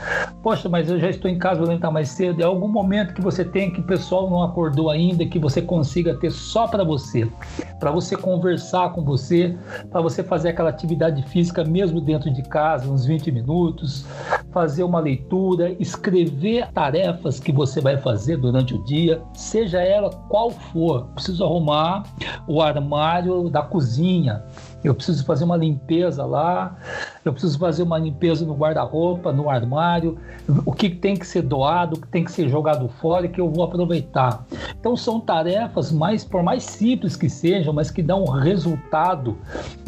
Poxa, 0.42 0.68
mas 0.68 0.88
eu 0.88 0.98
já 0.98 1.10
estou 1.10 1.30
em 1.30 1.38
casa, 1.38 1.60
vou 1.60 1.68
levantar 1.68 1.90
mais 1.90 2.10
cedo. 2.10 2.40
É 2.40 2.44
algum 2.44 2.68
momento 2.68 3.14
que 3.14 3.20
você 3.20 3.44
tem 3.44 3.72
que 3.72 3.80
o 3.80 3.84
pessoal 3.84 4.30
não 4.30 4.42
acordou 4.42 4.90
ainda, 4.90 5.26
que 5.26 5.38
você 5.38 5.60
consiga 5.60 6.14
ter 6.14 6.30
só 6.30 6.66
para 6.68 6.84
você, 6.84 7.28
para 7.80 7.90
você 7.90 8.16
conversar 8.16 8.92
com 8.92 9.04
você, 9.04 9.56
para 9.90 10.00
você 10.00 10.22
fazer 10.22 10.50
aquela 10.50 10.70
atividade 10.70 11.22
física 11.24 11.64
mesmo 11.64 12.00
dentro 12.00 12.32
de 12.32 12.42
casa, 12.42 12.88
uns 12.88 13.04
20 13.04 13.32
minutos, 13.32 14.04
fazer 14.52 14.84
uma 14.84 15.00
leitura 15.00 15.55
escrever 15.78 16.68
tarefas 16.72 17.40
que 17.40 17.52
você 17.52 17.80
vai 17.80 17.96
fazer 17.98 18.36
durante 18.36 18.74
o 18.74 18.84
dia, 18.84 19.22
seja 19.34 19.80
ela 19.80 20.10
qual 20.28 20.50
for. 20.50 21.06
Preciso 21.14 21.44
arrumar 21.44 22.04
o 22.46 22.62
armário 22.62 23.48
da 23.48 23.62
cozinha, 23.62 24.44
eu 24.84 24.94
preciso 24.94 25.24
fazer 25.24 25.44
uma 25.44 25.56
limpeza 25.56 26.24
lá, 26.24 26.76
eu 27.28 27.32
preciso 27.32 27.58
fazer 27.58 27.82
uma 27.82 27.98
limpeza 27.98 28.46
no 28.46 28.54
guarda-roupa, 28.54 29.32
no 29.32 29.50
armário, 29.50 30.18
o 30.64 30.72
que 30.72 30.88
tem 30.88 31.16
que 31.16 31.26
ser 31.26 31.42
doado, 31.42 31.96
o 31.96 32.00
que 32.00 32.08
tem 32.08 32.24
que 32.24 32.30
ser 32.30 32.48
jogado 32.48 32.88
fora 32.88 33.26
e 33.26 33.28
que 33.28 33.40
eu 33.40 33.50
vou 33.50 33.64
aproveitar. 33.64 34.46
Então 34.78 34.96
são 34.96 35.18
tarefas 35.20 35.90
mais, 35.90 36.24
por 36.24 36.42
mais 36.42 36.62
simples 36.62 37.16
que 37.16 37.28
sejam, 37.28 37.72
mas 37.72 37.90
que 37.90 38.02
dão 38.02 38.22
um 38.22 38.30
resultado 38.30 39.36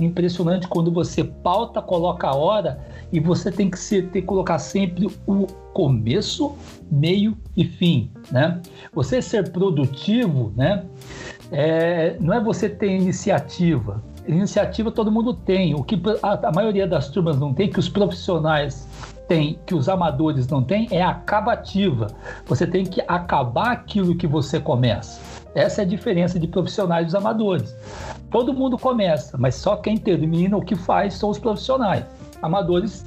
impressionante 0.01 0.67
quando 0.67 0.91
você 0.91 1.23
pauta, 1.23 1.81
coloca 1.81 2.27
a 2.27 2.35
hora 2.35 2.81
e 3.13 3.21
você 3.21 3.51
tem 3.53 3.71
que 3.71 3.79
ser, 3.79 4.09
ter 4.11 4.23
colocar 4.23 4.59
sempre 4.59 5.07
o 5.27 5.47
começo, 5.73 6.57
meio 6.91 7.37
e 7.57 7.65
fim, 7.65 8.11
né? 8.33 8.61
Você 8.93 9.23
ser 9.23 9.51
produtivo, 9.51 10.53
né? 10.57 10.85
É, 11.53 12.17
não 12.21 12.35
é 12.35 12.41
você 12.43 12.69
ter 12.69 12.91
iniciativa. 12.91 14.03
Iniciativa 14.29 14.91
todo 14.91 15.11
mundo 15.11 15.33
tem. 15.33 15.75
O 15.75 15.83
que 15.83 16.01
a, 16.23 16.49
a 16.49 16.53
maioria 16.53 16.87
das 16.87 17.09
turmas 17.09 17.39
não 17.39 17.55
tem, 17.55 17.69
que 17.69 17.79
os 17.79 17.89
profissionais 17.89 18.87
têm, 19.27 19.59
que 19.67 19.75
os 19.75 19.89
amadores 19.89 20.47
não 20.49 20.63
têm, 20.63 20.87
é 20.91 21.03
acabativa. 21.03 22.09
Você 22.47 22.67
tem 22.67 22.85
que 22.85 23.01
acabar 23.09 23.73
aquilo 23.73 24.15
que 24.15 24.27
você 24.27 24.61
começa. 24.61 25.21
Essa 25.55 25.81
é 25.81 25.85
a 25.85 25.89
diferença 25.89 26.39
de 26.39 26.47
profissionais 26.47 27.07
dos 27.07 27.15
amadores. 27.15 27.75
Todo 28.31 28.53
mundo 28.53 28.77
começa, 28.79 29.39
mas 29.39 29.55
só 29.55 29.77
quem 29.77 29.97
termina 29.97 30.57
o 30.57 30.63
que 30.63 30.77
faz 30.77 31.15
são 31.15 31.31
os 31.31 31.39
profissionais 31.39 32.05
amadores 32.43 33.05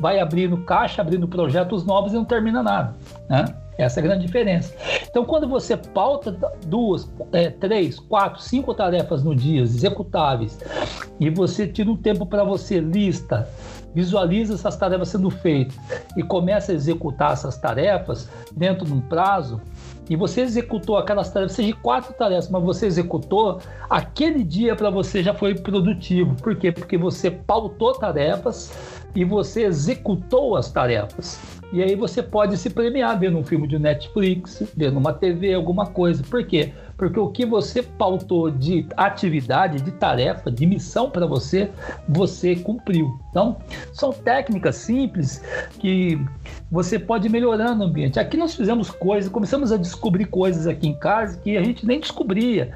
vai 0.00 0.20
abrindo 0.20 0.56
caixa, 0.58 1.02
abrindo 1.02 1.26
projetos 1.26 1.84
novos 1.84 2.12
e 2.12 2.16
não 2.16 2.24
termina 2.24 2.62
nada. 2.62 2.94
Né? 3.28 3.44
Essa 3.78 4.00
é 4.00 4.02
a 4.02 4.06
grande 4.06 4.26
diferença. 4.26 4.74
Então, 5.08 5.24
quando 5.24 5.48
você 5.48 5.76
pauta 5.76 6.32
duas, 6.66 7.08
é, 7.32 7.48
três, 7.48 8.00
quatro, 8.00 8.42
cinco 8.42 8.74
tarefas 8.74 9.22
no 9.22 9.34
dia 9.34 9.62
executáveis 9.62 10.58
e 11.20 11.30
você 11.30 11.66
tira 11.66 11.88
um 11.88 11.96
tempo 11.96 12.26
para 12.26 12.42
você 12.42 12.80
lista, 12.80 13.48
visualiza 13.94 14.54
essas 14.54 14.76
tarefas 14.76 15.10
sendo 15.10 15.30
feitas 15.30 15.78
e 16.16 16.22
começa 16.24 16.72
a 16.72 16.74
executar 16.74 17.32
essas 17.32 17.56
tarefas 17.56 18.28
dentro 18.52 18.84
de 18.84 18.92
um 18.92 19.00
prazo, 19.00 19.60
e 20.10 20.16
você 20.16 20.40
executou 20.40 20.96
aquelas 20.96 21.30
tarefas, 21.30 21.52
seja 21.52 21.76
quatro 21.82 22.14
tarefas, 22.14 22.48
mas 22.48 22.62
você 22.62 22.86
executou, 22.86 23.60
aquele 23.90 24.42
dia 24.42 24.74
para 24.74 24.88
você 24.88 25.22
já 25.22 25.34
foi 25.34 25.54
produtivo. 25.54 26.34
Por 26.36 26.56
quê? 26.56 26.72
Porque 26.72 26.96
você 26.96 27.30
pautou 27.30 27.92
tarefas 27.92 28.72
e 29.14 29.22
você 29.22 29.64
executou 29.64 30.56
as 30.56 30.70
tarefas. 30.72 31.38
E 31.70 31.82
aí 31.82 31.94
você 31.94 32.22
pode 32.22 32.56
se 32.56 32.70
premiar 32.70 33.18
vendo 33.18 33.36
um 33.36 33.44
filme 33.44 33.68
de 33.68 33.78
Netflix, 33.78 34.62
vendo 34.74 34.98
uma 34.98 35.12
TV, 35.12 35.52
alguma 35.52 35.86
coisa. 35.86 36.22
Por 36.22 36.44
quê? 36.46 36.72
Porque 36.96 37.20
o 37.20 37.28
que 37.28 37.44
você 37.44 37.82
pautou 37.82 38.50
de 38.50 38.86
atividade, 38.96 39.82
de 39.82 39.90
tarefa, 39.90 40.50
de 40.50 40.66
missão 40.66 41.10
para 41.10 41.26
você, 41.26 41.70
você 42.08 42.56
cumpriu. 42.56 43.18
Então, 43.30 43.58
são 43.92 44.12
técnicas 44.12 44.76
simples 44.76 45.42
que 45.78 46.18
você 46.70 46.98
pode 46.98 47.26
ir 47.26 47.30
melhorando 47.30 47.82
o 47.84 47.86
ambiente. 47.86 48.18
Aqui 48.18 48.36
nós 48.36 48.54
fizemos 48.54 48.90
coisas, 48.90 49.30
começamos 49.30 49.70
a 49.70 49.76
descobrir 49.76 50.24
coisas 50.24 50.66
aqui 50.66 50.88
em 50.88 50.94
casa 50.94 51.38
que 51.38 51.56
a 51.56 51.62
gente 51.62 51.86
nem 51.86 52.00
descobria. 52.00 52.72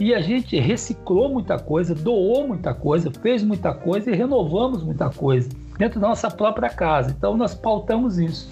E 0.00 0.14
a 0.14 0.20
gente 0.20 0.56
reciclou 0.58 1.28
muita 1.28 1.58
coisa, 1.58 1.94
doou 1.94 2.46
muita 2.46 2.72
coisa, 2.72 3.10
fez 3.10 3.42
muita 3.42 3.74
coisa 3.74 4.10
e 4.10 4.14
renovamos 4.14 4.84
muita 4.84 5.10
coisa 5.10 5.48
dentro 5.78 6.00
da 6.00 6.08
nossa 6.08 6.30
própria 6.30 6.68
casa. 6.68 7.10
Então 7.10 7.36
nós 7.36 7.54
pautamos 7.54 8.18
isso 8.18 8.50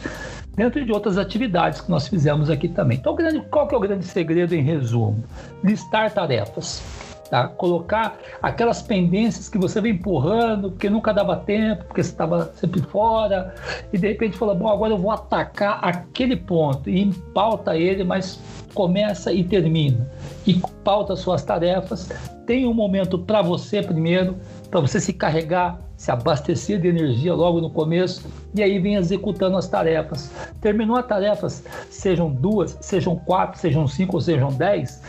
dentro 0.56 0.84
de 0.84 0.92
outras 0.92 1.18
atividades 1.18 1.80
que 1.80 1.90
nós 1.90 2.08
fizemos 2.08 2.48
aqui 2.48 2.68
também. 2.68 2.98
Então, 2.98 3.16
qual 3.50 3.66
que 3.66 3.74
é 3.74 3.78
o 3.78 3.80
grande 3.80 4.04
segredo 4.04 4.54
em 4.54 4.62
resumo? 4.62 5.22
Listar 5.62 6.12
tarefas. 6.12 6.82
Tá? 7.30 7.48
Colocar 7.48 8.16
aquelas 8.42 8.82
pendências 8.82 9.48
que 9.48 9.58
você 9.58 9.80
vem 9.80 9.94
empurrando, 9.94 10.70
porque 10.70 10.90
nunca 10.90 11.12
dava 11.12 11.36
tempo, 11.36 11.84
porque 11.84 12.02
você 12.02 12.10
estava 12.10 12.52
sempre 12.54 12.80
fora, 12.82 13.54
e 13.92 13.98
de 13.98 14.06
repente 14.06 14.36
fala: 14.36 14.54
Bom, 14.54 14.68
agora 14.68 14.92
eu 14.92 14.98
vou 14.98 15.10
atacar 15.10 15.78
aquele 15.82 16.36
ponto, 16.36 16.88
e 16.88 17.12
pauta 17.32 17.76
ele, 17.76 18.04
mas 18.04 18.38
começa 18.74 19.32
e 19.32 19.42
termina. 19.42 20.06
E 20.46 20.60
pauta 20.84 21.16
suas 21.16 21.42
tarefas. 21.42 22.10
Tem 22.46 22.66
um 22.66 22.74
momento 22.74 23.18
para 23.18 23.40
você 23.40 23.82
primeiro, 23.82 24.36
para 24.70 24.80
você 24.80 25.00
se 25.00 25.14
carregar, 25.14 25.80
se 25.96 26.10
abastecer 26.10 26.80
de 26.80 26.88
energia 26.88 27.34
logo 27.34 27.60
no 27.60 27.70
começo 27.70 28.26
e 28.54 28.62
aí 28.62 28.78
vem 28.78 28.96
executando 28.96 29.56
as 29.56 29.68
tarefas. 29.68 30.30
Terminou 30.60 30.96
as 30.96 31.06
tarefas, 31.06 31.64
sejam 31.90 32.30
duas, 32.30 32.76
sejam 32.80 33.16
quatro, 33.16 33.60
sejam 33.60 33.86
cinco 33.86 34.16
ou 34.16 34.20
sejam 34.20 34.52
dez, 34.52 35.00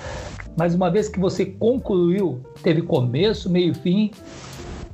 mas 0.57 0.73
uma 0.73 0.89
vez 0.89 1.09
que 1.09 1.19
você 1.19 1.45
concluiu, 1.45 2.41
teve 2.63 2.81
começo, 2.81 3.49
meio 3.49 3.71
e 3.71 3.75
fim, 3.75 4.11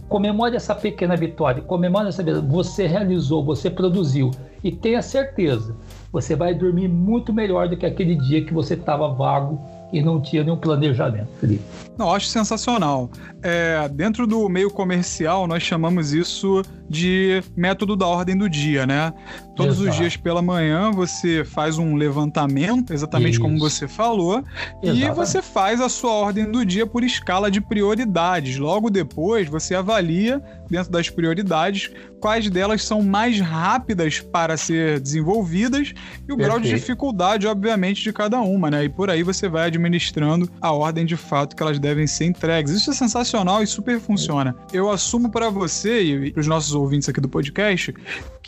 comemore 0.10 0.56
essa 0.56 0.74
pequena 0.74 1.16
vitória, 1.16 1.62
comemore 1.62 2.10
essa 2.10 2.24
vitória. 2.24 2.48
Você 2.50 2.88
realizou, 2.88 3.46
você 3.46 3.70
produziu 3.70 4.32
e 4.64 4.72
tenha 4.72 5.02
certeza, 5.02 5.76
você 6.12 6.36
vai 6.36 6.54
dormir 6.54 6.88
muito 6.88 7.32
melhor 7.32 7.70
do 7.70 7.78
que 7.78 7.86
aquele 7.86 8.16
dia 8.16 8.44
que 8.44 8.54
você 8.54 8.74
estava 8.74 9.08
vago 9.08 9.62
e 9.94 10.02
não 10.02 10.20
tinha 10.20 10.44
nenhum 10.44 10.58
planejamento, 10.58 11.30
Felipe. 11.40 11.64
Não, 11.98 12.14
acho 12.14 12.28
sensacional. 12.28 13.10
É, 13.44 13.90
dentro 13.90 14.28
do 14.28 14.48
meio 14.48 14.70
comercial, 14.70 15.48
nós 15.48 15.64
chamamos 15.64 16.14
isso 16.14 16.62
de 16.88 17.42
método 17.56 17.96
da 17.96 18.06
ordem 18.06 18.38
do 18.38 18.50
dia, 18.50 18.86
né? 18.86 19.14
Todos 19.56 19.76
Exato. 19.78 19.90
os 19.90 19.96
dias 19.96 20.18
pela 20.18 20.42
manhã 20.42 20.92
você 20.92 21.44
faz 21.44 21.78
um 21.78 21.96
levantamento, 21.96 22.94
exatamente 22.94 23.34
Isso. 23.34 23.42
como 23.42 23.58
você 23.58 23.88
falou, 23.88 24.44
e 24.82 25.10
você 25.12 25.42
faz 25.42 25.80
a 25.80 25.88
sua 25.90 26.12
ordem 26.12 26.52
do 26.52 26.66
dia 26.66 26.86
por 26.86 27.04
escala 27.04 27.50
de 27.50 27.62
prioridades. 27.62 28.58
Logo 28.58 28.90
depois 28.90 29.48
você 29.48 29.76
avalia, 29.76 30.42
dentro 30.70 30.92
das 30.92 31.10
prioridades, 31.10 31.92
quais 32.20 32.50
delas 32.50 32.84
são 32.84 33.02
mais 33.02 33.40
rápidas 33.40 34.20
para 34.20 34.56
ser 34.58 35.00
desenvolvidas 35.00 35.90
e 35.90 36.32
o 36.32 36.38
Perfeito. 36.38 36.38
grau 36.38 36.60
de 36.60 36.70
dificuldade, 36.70 37.48
obviamente, 37.48 38.04
de 38.04 38.14
cada 38.14 38.40
uma, 38.40 38.70
né? 38.70 38.86
E 38.86 38.90
por 38.90 39.10
aí 39.10 39.24
você 39.24 39.50
vai 39.50 39.68
administrando 39.68 40.50
a 40.62 40.72
ordem 40.72 41.06
de 41.06 41.18
fato 41.18 41.56
que 41.56 41.64
elas 41.64 41.80
devem 41.80 42.08
ser 42.08 42.26
entregues. 42.26 42.72
Isso 42.72 42.92
é 42.92 42.94
sensacional 42.94 43.31
e 43.62 43.68
super 43.68 44.00
funciona. 44.00 44.56
Eu 44.74 44.90
assumo 44.90 45.30
para 45.30 45.50
você 45.50 46.02
e 46.02 46.32
para 46.32 46.42
os 46.42 46.48
nossos 46.48 46.74
ouvintes 46.74 47.08
aqui 47.08 47.22
do 47.22 47.30
podcast 47.30 47.94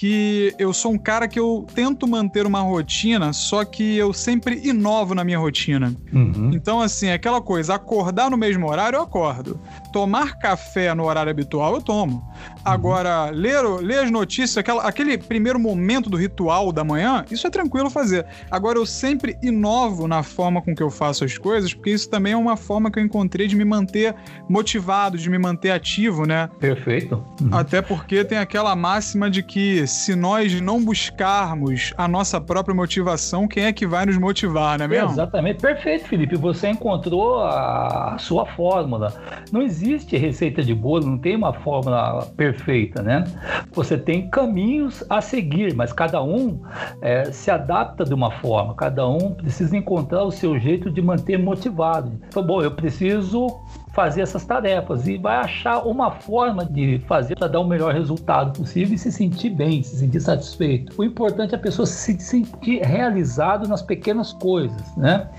que 0.03 0.53
eu 0.57 0.73
sou 0.73 0.91
um 0.91 0.97
cara 0.97 1.27
que 1.27 1.39
eu 1.39 1.65
tento 1.73 2.07
manter 2.07 2.45
uma 2.45 2.61
rotina, 2.61 3.31
só 3.31 3.63
que 3.63 3.95
eu 3.95 4.11
sempre 4.11 4.59
inovo 4.67 5.13
na 5.13 5.23
minha 5.23 5.37
rotina. 5.37 5.95
Uhum. 6.11 6.51
Então, 6.53 6.81
assim, 6.81 7.09
aquela 7.09 7.41
coisa, 7.41 7.75
acordar 7.75 8.29
no 8.29 8.37
mesmo 8.37 8.69
horário, 8.69 8.97
eu 8.97 9.01
acordo. 9.01 9.59
Tomar 9.91 10.39
café 10.39 10.93
no 10.93 11.05
horário 11.05 11.29
habitual, 11.29 11.75
eu 11.75 11.81
tomo. 11.81 12.27
Agora, 12.65 13.27
uhum. 13.27 13.37
ler, 13.37 13.63
ler 13.81 13.99
as 13.99 14.11
notícias, 14.11 14.57
aquela, 14.57 14.83
aquele 14.83 15.17
primeiro 15.17 15.59
momento 15.59 16.09
do 16.09 16.17
ritual 16.17 16.71
da 16.71 16.83
manhã, 16.83 17.23
isso 17.29 17.45
é 17.45 17.49
tranquilo 17.49 17.89
fazer. 17.89 18.25
Agora, 18.49 18.79
eu 18.79 18.85
sempre 18.85 19.37
inovo 19.41 20.07
na 20.07 20.23
forma 20.23 20.61
com 20.61 20.75
que 20.75 20.81
eu 20.81 20.89
faço 20.89 21.23
as 21.23 21.37
coisas, 21.37 21.73
porque 21.73 21.91
isso 21.91 22.09
também 22.09 22.33
é 22.33 22.37
uma 22.37 22.57
forma 22.57 22.89
que 22.89 22.99
eu 22.99 23.03
encontrei 23.03 23.47
de 23.47 23.55
me 23.55 23.63
manter 23.63 24.15
motivado, 24.49 24.72
de 25.17 25.29
me 25.29 25.37
manter 25.37 25.71
ativo, 25.71 26.25
né? 26.25 26.49
Perfeito. 26.59 27.23
Uhum. 27.41 27.49
Até 27.51 27.81
porque 27.81 28.23
tem 28.23 28.37
aquela 28.37 28.75
máxima 28.75 29.29
de 29.29 29.43
que 29.43 29.85
se 29.87 30.15
nós 30.15 30.59
não 30.61 30.83
buscarmos 30.83 31.93
a 31.97 32.07
nossa 32.07 32.39
própria 32.39 32.73
motivação, 32.75 33.47
quem 33.47 33.65
é 33.65 33.73
que 33.73 33.85
vai 33.85 34.05
nos 34.05 34.17
motivar, 34.17 34.77
não 34.77 34.85
é 34.85 34.87
mesmo? 34.87 35.11
Exatamente. 35.11 35.61
Perfeito, 35.61 36.07
Felipe. 36.07 36.35
Você 36.35 36.69
encontrou 36.69 37.43
a 37.43 38.17
sua 38.19 38.45
fórmula. 38.45 39.13
Não 39.51 39.61
existe 39.61 40.17
receita 40.17 40.63
de 40.63 40.73
bolo, 40.73 41.05
não 41.05 41.17
tem 41.17 41.35
uma 41.35 41.53
fórmula 41.53 42.25
perfeita, 42.35 43.01
né? 43.01 43.23
Você 43.73 43.97
tem 43.97 44.29
caminhos 44.29 45.03
a 45.09 45.21
seguir, 45.21 45.73
mas 45.75 45.93
cada 45.93 46.21
um 46.21 46.59
é, 47.01 47.25
se 47.25 47.51
adapta 47.51 48.03
de 48.03 48.13
uma 48.13 48.31
forma, 48.31 48.73
cada 48.75 49.07
um 49.07 49.33
precisa 49.33 49.75
encontrar 49.75 50.23
o 50.23 50.31
seu 50.31 50.59
jeito 50.59 50.89
de 50.89 51.01
manter 51.01 51.37
motivado. 51.37 52.11
Então, 52.27 52.43
bom, 52.43 52.61
eu 52.61 52.71
preciso 52.71 53.47
fazer 53.93 54.21
essas 54.21 54.43
tarefas 54.43 55.07
e 55.07 55.17
vai 55.17 55.37
achar 55.37 55.87
uma 55.87 56.11
forma 56.11 56.65
de 56.65 56.99
fazer 57.07 57.35
para 57.35 57.47
dar 57.47 57.59
o 57.59 57.67
melhor 57.67 57.93
resultado 57.93 58.51
possível 58.59 58.95
e 58.95 58.97
se 58.97 59.11
sentir 59.11 59.51
bem, 59.51 59.83
se 59.83 59.97
sentir 59.97 60.19
satisfeito. 60.19 60.93
O 60.99 61.03
importante 61.03 61.53
é 61.53 61.55
a 61.55 61.61
pessoa 61.61 61.85
se 61.85 62.19
sentir 62.19 62.81
realizado 62.81 63.67
nas 63.67 63.83
pequenas 63.83 64.33
coisas, 64.33 64.97
né? 64.97 65.29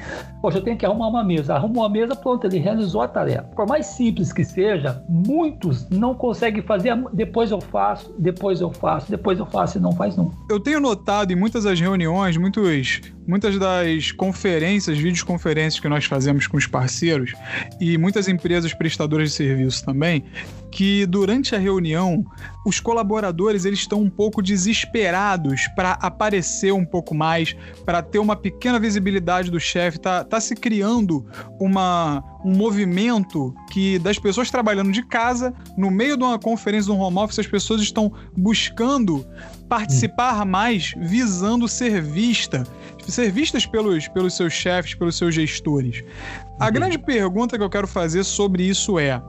Poxa, 0.41 0.59
eu 0.59 0.63
tenho 0.63 0.77
que 0.77 0.87
arrumar 0.87 1.09
uma 1.09 1.25
mesa. 1.25 1.55
Arrumou 1.55 1.83
uma 1.83 1.89
mesa, 1.89 2.15
pronto, 2.15 2.47
ele 2.47 2.59
realizou 2.59 3.03
a 3.03 3.09
tarefa. 3.09 3.43
Por 3.57 3.67
mais 3.67 3.87
simples 3.87 4.33
que 4.33 4.45
seja, 4.45 5.03
muitos 5.09 5.89
não 5.91 6.15
conseguem 6.15 6.63
fazer. 6.63 6.95
Depois 7.13 7.51
eu 7.51 7.61
faço, 7.61 8.15
depois 8.19 8.61
eu 8.61 8.71
faço, 8.71 9.11
depois 9.11 9.39
eu 9.39 9.47
faço 9.47 9.79
e 9.79 9.81
não 9.81 9.93
faz 9.93 10.17
nunca. 10.17 10.37
Eu 10.49 10.61
tenho 10.61 10.79
notado 10.79 11.33
em 11.33 11.37
muitas 11.37 11.65
das 11.65 11.81
reuniões, 11.81 12.37
muitos, 12.37 13.01
muitas 13.27 13.59
das 13.59 14.13
conferências, 14.13 14.97
videoconferências 14.97 15.81
que 15.81 15.89
nós 15.89 16.05
fazemos 16.05 16.47
com 16.47 16.57
os 16.57 16.67
parceiros 16.67 17.33
e 17.81 17.99
muitas 17.99 18.29
empresas 18.29 18.44
empresas 18.45 18.75
prestadoras 18.75 19.31
de 19.31 19.37
serviço 19.37 19.83
também, 19.83 20.23
que 20.75 21.07
durante 21.07 21.55
a 21.55 21.59
reunião 21.59 22.25
os 22.67 22.81
colaboradores 22.81 23.65
eles 23.65 23.79
estão 23.79 24.01
um 24.01 24.11
pouco 24.11 24.43
desesperados 24.43 25.69
para 25.77 25.93
aparecer 25.93 26.73
um 26.73 26.85
pouco 26.85 27.15
mais, 27.15 27.55
para 27.85 28.03
ter 28.03 28.19
uma 28.19 28.35
pequena 28.35 28.81
visibilidade 28.81 29.53
do 29.53 29.61
chefe. 29.61 30.01
Tá, 30.01 30.25
tá 30.25 30.41
se 30.41 30.57
criando 30.57 31.25
uma, 31.61 32.25
um 32.45 32.57
movimento 32.57 33.55
que 33.71 34.01
das 34.01 34.19
pessoas 34.19 34.51
trabalhando 34.51 34.91
de 34.91 35.07
casa, 35.07 35.55
no 35.79 35.93
meio 35.93 36.17
de 36.17 36.25
uma 36.25 36.41
conferência 36.41 36.93
do 36.93 36.99
home 36.99 37.19
office, 37.19 37.39
as 37.39 37.47
pessoas 37.47 37.81
estão 37.81 38.13
buscando 38.37 39.25
participar 39.69 40.45
mais 40.45 40.93
visando 40.97 41.69
ser 41.69 42.03
vista, 42.03 42.67
ser 43.07 43.31
vistas 43.31 43.65
pelos, 43.65 44.09
pelos 44.09 44.37
seus 44.37 44.53
chefes, 44.53 44.95
pelos 44.97 45.17
seus 45.17 45.33
gestores. 45.33 46.03
A 46.59 46.69
grande 46.69 46.99
pergunta 46.99 47.57
que 47.57 47.63
eu 47.63 47.71
quero 47.71 47.87
fazer 47.87 48.25
sobre 48.25 48.65
isso 48.65 48.99
é: 48.99 49.23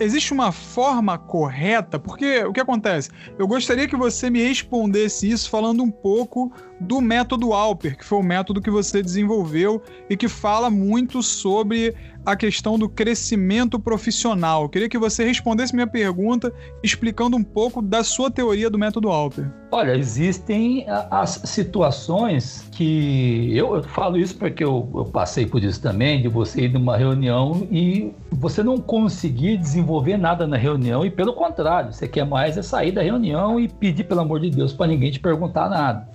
existe 0.00 0.32
uma 0.32 0.52
forma 0.52 1.18
correta? 1.18 1.98
Porque 1.98 2.44
o 2.44 2.52
que 2.52 2.60
acontece? 2.60 3.10
Eu 3.38 3.46
gostaria 3.46 3.88
que 3.88 3.96
você 3.96 4.30
me 4.30 4.42
respondesse 4.42 5.30
isso 5.30 5.50
falando 5.50 5.82
um 5.82 5.90
pouco 5.90 6.52
do 6.80 7.00
método 7.00 7.52
Alper, 7.52 7.96
que 7.96 8.04
foi 8.04 8.18
o 8.18 8.22
método 8.22 8.60
que 8.60 8.70
você 8.70 9.02
desenvolveu 9.02 9.82
e 10.08 10.16
que 10.16 10.28
fala 10.28 10.70
muito 10.70 11.22
sobre 11.22 11.94
a 12.28 12.36
questão 12.36 12.78
do 12.78 12.90
crescimento 12.90 13.80
profissional. 13.80 14.64
Eu 14.64 14.68
queria 14.68 14.88
que 14.88 14.98
você 14.98 15.24
respondesse 15.24 15.74
minha 15.74 15.86
pergunta 15.86 16.52
explicando 16.82 17.38
um 17.38 17.42
pouco 17.42 17.80
da 17.80 18.04
sua 18.04 18.30
teoria 18.30 18.68
do 18.68 18.78
método 18.78 19.08
Alper. 19.08 19.50
Olha, 19.70 19.96
existem 19.96 20.84
as 21.10 21.40
situações 21.44 22.68
que 22.70 23.50
eu, 23.56 23.76
eu 23.76 23.82
falo 23.82 24.18
isso 24.18 24.36
porque 24.36 24.62
eu, 24.62 24.90
eu, 24.94 25.06
passei 25.06 25.46
por 25.46 25.64
isso 25.64 25.80
também, 25.80 26.20
de 26.20 26.28
você 26.28 26.66
ir 26.66 26.72
numa 26.72 26.98
reunião 26.98 27.66
e 27.70 28.12
você 28.30 28.62
não 28.62 28.76
conseguir 28.76 29.56
desenvolver 29.56 30.18
nada 30.18 30.46
na 30.46 30.56
reunião 30.58 31.06
e 31.06 31.10
pelo 31.10 31.32
contrário, 31.32 31.94
você 31.94 32.06
quer 32.06 32.26
mais 32.26 32.58
é 32.58 32.62
sair 32.62 32.92
da 32.92 33.02
reunião 33.02 33.58
e 33.58 33.68
pedir 33.68 34.04
pelo 34.04 34.20
amor 34.20 34.40
de 34.40 34.50
Deus 34.50 34.74
para 34.74 34.86
ninguém 34.86 35.10
te 35.10 35.20
perguntar 35.20 35.70
nada. 35.70 36.06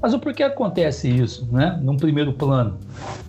Mas 0.00 0.12
o 0.12 0.18
porquê 0.18 0.42
acontece 0.42 1.08
isso, 1.08 1.48
né? 1.50 1.78
Num 1.82 1.96
primeiro 1.96 2.34
plano, 2.34 2.78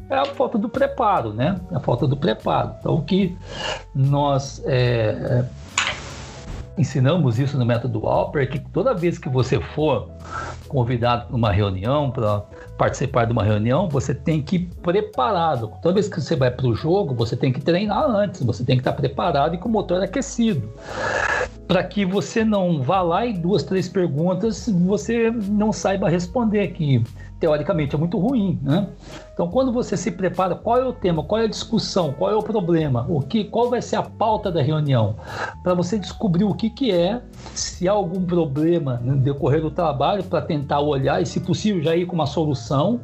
é 0.09 0.15
a 0.15 0.25
falta 0.25 0.57
do 0.57 0.69
preparo, 0.69 1.33
né? 1.33 1.59
A 1.71 1.79
falta 1.79 2.07
do 2.07 2.15
preparo. 2.15 2.75
Então, 2.79 2.95
o 2.95 3.01
que 3.01 3.37
nós 3.93 4.61
é, 4.65 5.43
é 5.43 5.45
ensinamos 6.77 7.39
isso 7.39 7.57
no 7.57 7.65
método 7.65 8.05
Alper 8.05 8.43
é 8.43 8.45
que 8.45 8.59
toda 8.59 8.93
vez 8.93 9.17
que 9.17 9.29
você 9.29 9.59
for 9.59 10.09
convidado 10.67 11.27
para 11.27 11.35
uma 11.35 11.51
reunião, 11.51 12.11
para 12.11 12.43
participar 12.77 13.25
de 13.25 13.31
uma 13.31 13.43
reunião, 13.43 13.87
você 13.87 14.13
tem 14.13 14.41
que 14.41 14.57
ir 14.57 14.69
preparado. 14.81 15.71
Toda 15.81 15.93
vez 15.93 16.09
que 16.09 16.19
você 16.19 16.35
vai 16.35 16.51
para 16.51 16.67
o 16.67 16.75
jogo, 16.75 17.15
você 17.15 17.37
tem 17.37 17.51
que 17.51 17.61
treinar 17.61 18.03
antes, 18.03 18.43
você 18.43 18.63
tem 18.63 18.75
que 18.75 18.81
estar 18.81 18.93
preparado 18.93 19.55
e 19.55 19.57
com 19.57 19.69
o 19.69 19.71
motor 19.71 20.03
aquecido. 20.03 20.69
Para 21.67 21.83
que 21.83 22.05
você 22.05 22.43
não 22.43 22.81
vá 22.81 23.01
lá 23.01 23.25
e 23.25 23.33
duas, 23.33 23.63
três 23.63 23.87
perguntas 23.87 24.67
você 24.67 25.31
não 25.31 25.71
saiba 25.71 26.09
responder, 26.09 26.67
que 26.69 27.01
teoricamente 27.39 27.95
é 27.95 27.97
muito 27.97 28.17
ruim, 28.17 28.59
né? 28.61 28.87
Então, 29.33 29.49
quando 29.49 29.71
você 29.71 29.97
se 29.97 30.11
prepara, 30.11 30.55
qual 30.55 30.77
é 30.77 30.85
o 30.85 30.93
tema, 30.93 31.23
qual 31.23 31.41
é 31.41 31.45
a 31.45 31.49
discussão, 31.49 32.13
qual 32.13 32.31
é 32.31 32.35
o 32.35 32.41
problema, 32.41 33.05
o 33.09 33.21
que, 33.21 33.43
qual 33.43 33.69
vai 33.69 33.81
ser 33.81 33.97
a 33.97 34.03
pauta 34.03 34.49
da 34.51 34.61
reunião, 34.61 35.15
para 35.61 35.73
você 35.73 35.99
descobrir 35.99 36.45
o 36.45 36.53
que, 36.53 36.69
que 36.69 36.91
é, 36.91 37.21
se 37.53 37.87
há 37.87 37.91
algum 37.91 38.23
problema 38.23 39.01
no 39.03 39.17
decorrer 39.17 39.61
do 39.61 39.69
trabalho, 39.69 40.23
para 40.23 40.41
tentar 40.41 40.79
olhar 40.79 41.21
e, 41.21 41.25
se 41.25 41.41
possível, 41.41 41.83
já 41.83 41.95
ir 41.95 42.05
com 42.05 42.15
uma 42.15 42.25
solução, 42.25 43.01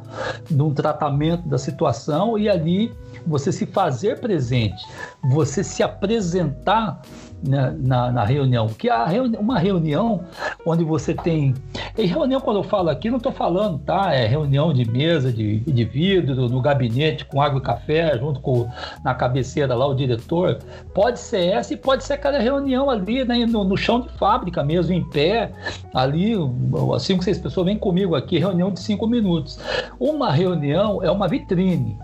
num 0.50 0.72
tratamento 0.72 1.46
da 1.48 1.58
situação 1.58 2.38
e 2.38 2.48
ali 2.48 2.92
você 3.26 3.52
se 3.52 3.66
fazer 3.66 4.18
presente, 4.20 4.82
você 5.22 5.62
se 5.62 5.82
apresentar 5.82 7.02
na, 7.46 7.70
na, 7.70 8.12
na 8.12 8.24
reunião. 8.24 8.68
Que 8.68 8.88
a 8.88 9.04
reuni 9.04 9.36
uma 9.36 9.58
reunião 9.58 10.24
onde 10.64 10.84
você 10.84 11.14
tem. 11.14 11.54
E 11.96 12.06
reunião, 12.06 12.40
quando 12.40 12.58
eu 12.58 12.62
falo 12.62 12.88
aqui, 12.88 13.10
não 13.10 13.18
estou 13.18 13.32
falando, 13.32 13.78
tá? 13.78 14.14
É 14.14 14.26
reunião 14.26 14.72
de 14.72 14.88
mesa, 14.88 15.32
de, 15.32 15.58
de 15.58 15.84
vidro, 15.84 16.48
no 16.48 16.60
gabinete, 16.60 17.24
com 17.24 17.40
água 17.40 17.58
e 17.58 17.62
café, 17.62 18.16
junto 18.18 18.40
com 18.40 18.68
na 19.04 19.14
cabeceira 19.14 19.74
lá 19.74 19.86
o 19.86 19.94
diretor. 19.94 20.58
Pode 20.94 21.18
ser 21.18 21.46
essa 21.48 21.74
e 21.74 21.76
pode 21.76 22.04
ser 22.04 22.14
aquela 22.14 22.38
reunião 22.38 22.88
ali 22.88 23.24
né, 23.24 23.44
no, 23.46 23.64
no 23.64 23.76
chão 23.76 24.00
de 24.00 24.08
fábrica 24.10 24.62
mesmo, 24.62 24.92
em 24.92 25.04
pé, 25.10 25.50
ali, 25.92 26.34
cinco, 27.00 27.22
seis 27.22 27.38
pessoas, 27.38 27.66
vem 27.66 27.78
comigo 27.78 28.14
aqui, 28.14 28.38
reunião 28.38 28.70
de 28.70 28.80
cinco 28.80 29.06
minutos. 29.06 29.58
Uma 29.98 30.30
reunião 30.30 31.02
é 31.02 31.10
uma 31.10 31.28
vitrine. 31.28 31.98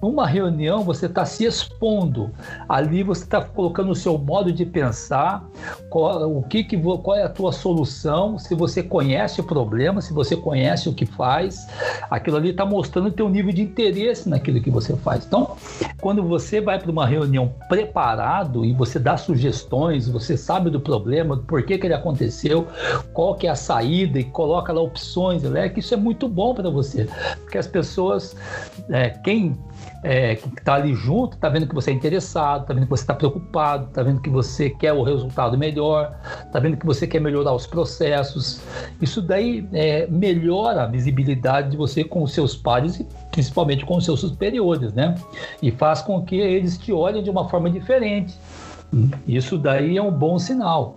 Numa 0.00 0.26
reunião, 0.26 0.82
você 0.82 1.06
está 1.06 1.24
se 1.24 1.44
expondo. 1.44 2.30
Ali 2.68 3.02
você 3.02 3.24
está 3.24 3.40
colocando 3.40 3.90
o 3.90 3.94
seu 3.94 4.18
modo 4.18 4.52
de 4.52 4.64
pensar, 4.64 5.44
qual, 5.88 6.36
o 6.36 6.42
que, 6.42 6.64
que 6.64 6.76
qual 6.76 7.16
é 7.16 7.22
a 7.22 7.28
tua 7.28 7.52
solução, 7.52 8.38
se 8.38 8.54
você 8.54 8.82
conhece 8.82 9.40
o 9.40 9.44
problema, 9.44 10.00
se 10.00 10.12
você 10.12 10.36
conhece 10.36 10.88
o 10.88 10.94
que 10.94 11.06
faz. 11.06 11.66
Aquilo 12.10 12.36
ali 12.36 12.50
está 12.50 12.64
mostrando 12.64 13.08
o 13.08 13.12
teu 13.12 13.28
nível 13.28 13.52
de 13.52 13.62
interesse 13.62 14.28
naquilo 14.28 14.60
que 14.60 14.70
você 14.70 14.96
faz. 14.96 15.24
Então, 15.26 15.56
quando 16.00 16.22
você 16.22 16.60
vai 16.60 16.78
para 16.78 16.90
uma 16.90 17.06
reunião 17.06 17.52
preparado 17.68 18.64
e 18.64 18.72
você 18.72 18.98
dá 18.98 19.16
sugestões, 19.16 20.08
você 20.08 20.36
sabe 20.36 20.70
do 20.70 20.80
problema, 20.80 21.36
do 21.36 21.42
porquê 21.42 21.78
que 21.78 21.86
ele 21.86 21.94
aconteceu, 21.94 22.66
qual 23.12 23.34
que 23.34 23.46
é 23.46 23.50
a 23.50 23.54
saída 23.54 24.18
e 24.18 24.24
coloca 24.24 24.72
lá 24.72 24.80
opções, 24.80 25.42
né? 25.42 25.68
que 25.68 25.80
isso 25.80 25.94
é 25.94 25.96
muito 25.96 26.28
bom 26.28 26.54
para 26.54 26.70
você, 26.70 27.08
porque 27.42 27.58
as 27.58 27.66
pessoas, 27.66 28.36
é, 28.88 29.10
quem 29.10 29.56
é, 30.02 30.36
que 30.36 30.48
está 30.48 30.74
ali 30.74 30.94
junto, 30.94 31.34
está 31.34 31.48
vendo 31.48 31.66
que 31.66 31.74
você 31.74 31.90
é 31.90 31.94
interessado, 31.94 32.62
está 32.62 32.74
vendo 32.74 32.84
que 32.84 32.90
você 32.90 33.02
está 33.02 33.14
preocupado, 33.14 33.86
está 33.86 34.02
vendo 34.02 34.20
que 34.20 34.30
você 34.30 34.70
quer 34.70 34.92
o 34.92 35.02
resultado 35.02 35.56
melhor, 35.58 36.16
está 36.44 36.58
vendo 36.58 36.76
que 36.76 36.86
você 36.86 37.06
quer 37.06 37.20
melhorar 37.20 37.52
os 37.52 37.66
processos. 37.66 38.60
Isso 39.00 39.20
daí 39.20 39.68
é, 39.72 40.06
melhora 40.06 40.84
a 40.84 40.86
visibilidade 40.86 41.70
de 41.70 41.76
você 41.76 42.04
com 42.04 42.22
os 42.22 42.32
seus 42.32 42.56
pares 42.56 43.00
e 43.00 43.06
principalmente 43.30 43.84
com 43.84 43.96
os 43.96 44.04
seus 44.04 44.20
superiores, 44.20 44.92
né? 44.92 45.14
E 45.60 45.70
faz 45.70 46.02
com 46.02 46.22
que 46.22 46.36
eles 46.36 46.78
te 46.78 46.92
olhem 46.92 47.22
de 47.22 47.30
uma 47.30 47.48
forma 47.48 47.68
diferente 47.70 48.38
Isso 49.26 49.58
daí 49.58 49.96
é 49.96 50.02
um 50.02 50.10
bom 50.10 50.38
sinal. 50.38 50.96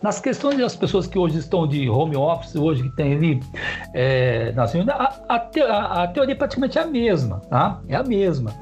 Nas 0.00 0.20
questões 0.20 0.56
das 0.58 0.76
pessoas 0.76 1.06
que 1.06 1.18
hoje 1.18 1.38
estão 1.38 1.66
de 1.66 1.88
home 1.90 2.16
office, 2.16 2.54
hoje 2.54 2.84
que 2.84 2.96
tem 2.96 3.14
ali, 3.14 3.40
é, 3.92 4.54
a, 4.56 4.64
a, 5.28 5.36
a, 5.36 6.02
a, 6.04 6.06
teoria 6.06 6.36
praticamente 6.36 6.78
é 6.78 6.82
a 6.82 6.86
mesma, 6.86 7.40
tá? 7.50 7.80
É 7.88 7.96
a 7.96 8.04
mesma. 8.04 8.52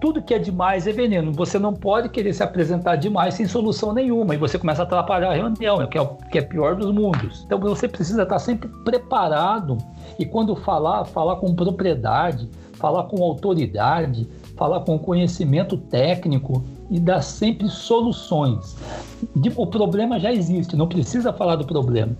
Tudo 0.00 0.22
que 0.22 0.32
é 0.32 0.38
demais 0.38 0.86
é 0.86 0.92
veneno. 0.92 1.32
Você 1.32 1.58
não 1.58 1.74
pode 1.74 2.08
querer 2.08 2.32
se 2.32 2.42
apresentar 2.42 2.96
demais 2.96 3.34
sem 3.34 3.46
solução 3.46 3.92
nenhuma 3.92 4.34
e 4.34 4.38
você 4.38 4.58
começa 4.58 4.82
a 4.82 4.84
atrapalhar 4.84 5.30
a 5.30 5.34
reunião, 5.34 5.86
que 5.86 5.98
é 5.98 6.10
que 6.30 6.38
é 6.38 6.42
pior 6.42 6.74
dos 6.74 6.92
mundos. 6.92 7.42
Então 7.44 7.58
você 7.58 7.86
precisa 7.86 8.22
estar 8.22 8.38
sempre 8.38 8.68
preparado 8.84 9.76
e 10.18 10.24
quando 10.24 10.56
falar, 10.56 11.04
falar 11.04 11.36
com 11.36 11.54
propriedade, 11.54 12.48
falar 12.74 13.04
com 13.04 13.22
autoridade, 13.22 14.28
falar 14.56 14.80
com 14.80 14.98
conhecimento 14.98 15.76
técnico 15.76 16.64
e 16.92 17.00
dar 17.00 17.22
sempre 17.22 17.68
soluções. 17.70 18.76
O 19.56 19.66
problema 19.66 20.20
já 20.20 20.30
existe, 20.30 20.76
não 20.76 20.86
precisa 20.86 21.32
falar 21.32 21.56
do 21.56 21.64
problema. 21.64 22.14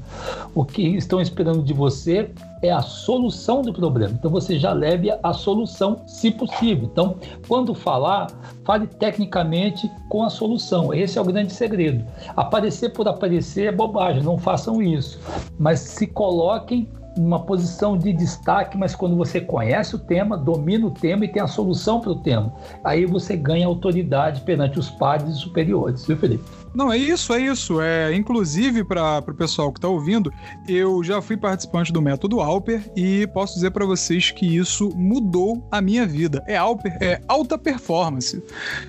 O 0.55 0.65
que 0.65 0.83
estão 0.97 1.21
esperando 1.21 1.63
de 1.63 1.75
você 1.75 2.31
é 2.63 2.71
a 2.71 2.81
solução 2.81 3.61
do 3.61 3.73
problema. 3.73 4.15
Então 4.19 4.31
você 4.31 4.59
já 4.59 4.73
leve 4.73 5.11
a 5.23 5.33
solução, 5.35 6.01
se 6.07 6.31
possível. 6.31 6.89
Então, 6.91 7.17
quando 7.47 7.75
falar, 7.75 8.29
fale 8.65 8.87
tecnicamente 8.87 9.91
com 10.09 10.23
a 10.23 10.31
solução. 10.31 10.95
Esse 10.95 11.19
é 11.19 11.21
o 11.21 11.25
grande 11.25 11.53
segredo. 11.53 12.03
Aparecer 12.35 12.95
por 12.95 13.07
aparecer 13.07 13.67
é 13.67 13.73
bobagem, 13.73 14.23
não 14.23 14.39
façam 14.39 14.81
isso. 14.81 15.21
Mas 15.59 15.81
se 15.81 16.07
coloquem 16.07 16.89
uma 17.17 17.41
posição 17.41 17.97
de 17.97 18.13
destaque, 18.13 18.77
mas 18.77 18.95
quando 18.95 19.17
você 19.17 19.41
conhece 19.41 19.95
o 19.95 19.99
tema, 19.99 20.37
domina 20.37 20.87
o 20.87 20.91
tema 20.91 21.25
e 21.25 21.29
tem 21.29 21.43
a 21.43 21.47
solução 21.47 22.01
para 22.01 22.11
o 22.11 22.17
tema, 22.17 22.53
aí 22.83 23.07
você 23.07 23.37
ganha 23.37 23.67
autoridade 23.67 24.41
perante 24.43 24.79
os 24.79 24.91
pares 24.91 25.37
superiores, 25.37 26.07
viu, 26.07 26.17
Felipe? 26.17 26.45
Não, 26.75 26.91
é 26.91 26.97
isso, 26.97 27.35
é 27.35 27.41
isso. 27.41 27.81
É, 27.81 28.15
inclusive, 28.15 28.83
para 28.83 29.19
o 29.19 29.35
pessoal 29.35 29.71
que 29.71 29.79
está 29.79 29.89
ouvindo, 29.89 30.33
eu 30.67 31.05
já 31.05 31.21
fui 31.21 31.37
participante 31.37 31.93
do 31.93 32.01
método 32.01 32.41
Alper 32.41 32.91
e 32.97 33.27
posso 33.29 33.55
dizer 33.55 33.71
para 33.73 33.85
vocês 33.85 34.31
que 34.31 34.57
isso 34.57 34.91
mudou 34.97 35.67
a 35.71 35.83
minha 35.83 36.07
vida. 36.07 36.43
É 36.47 36.57
Alper, 36.57 36.97
é 37.01 37.21
alta 37.29 37.59
performance. 37.59 38.43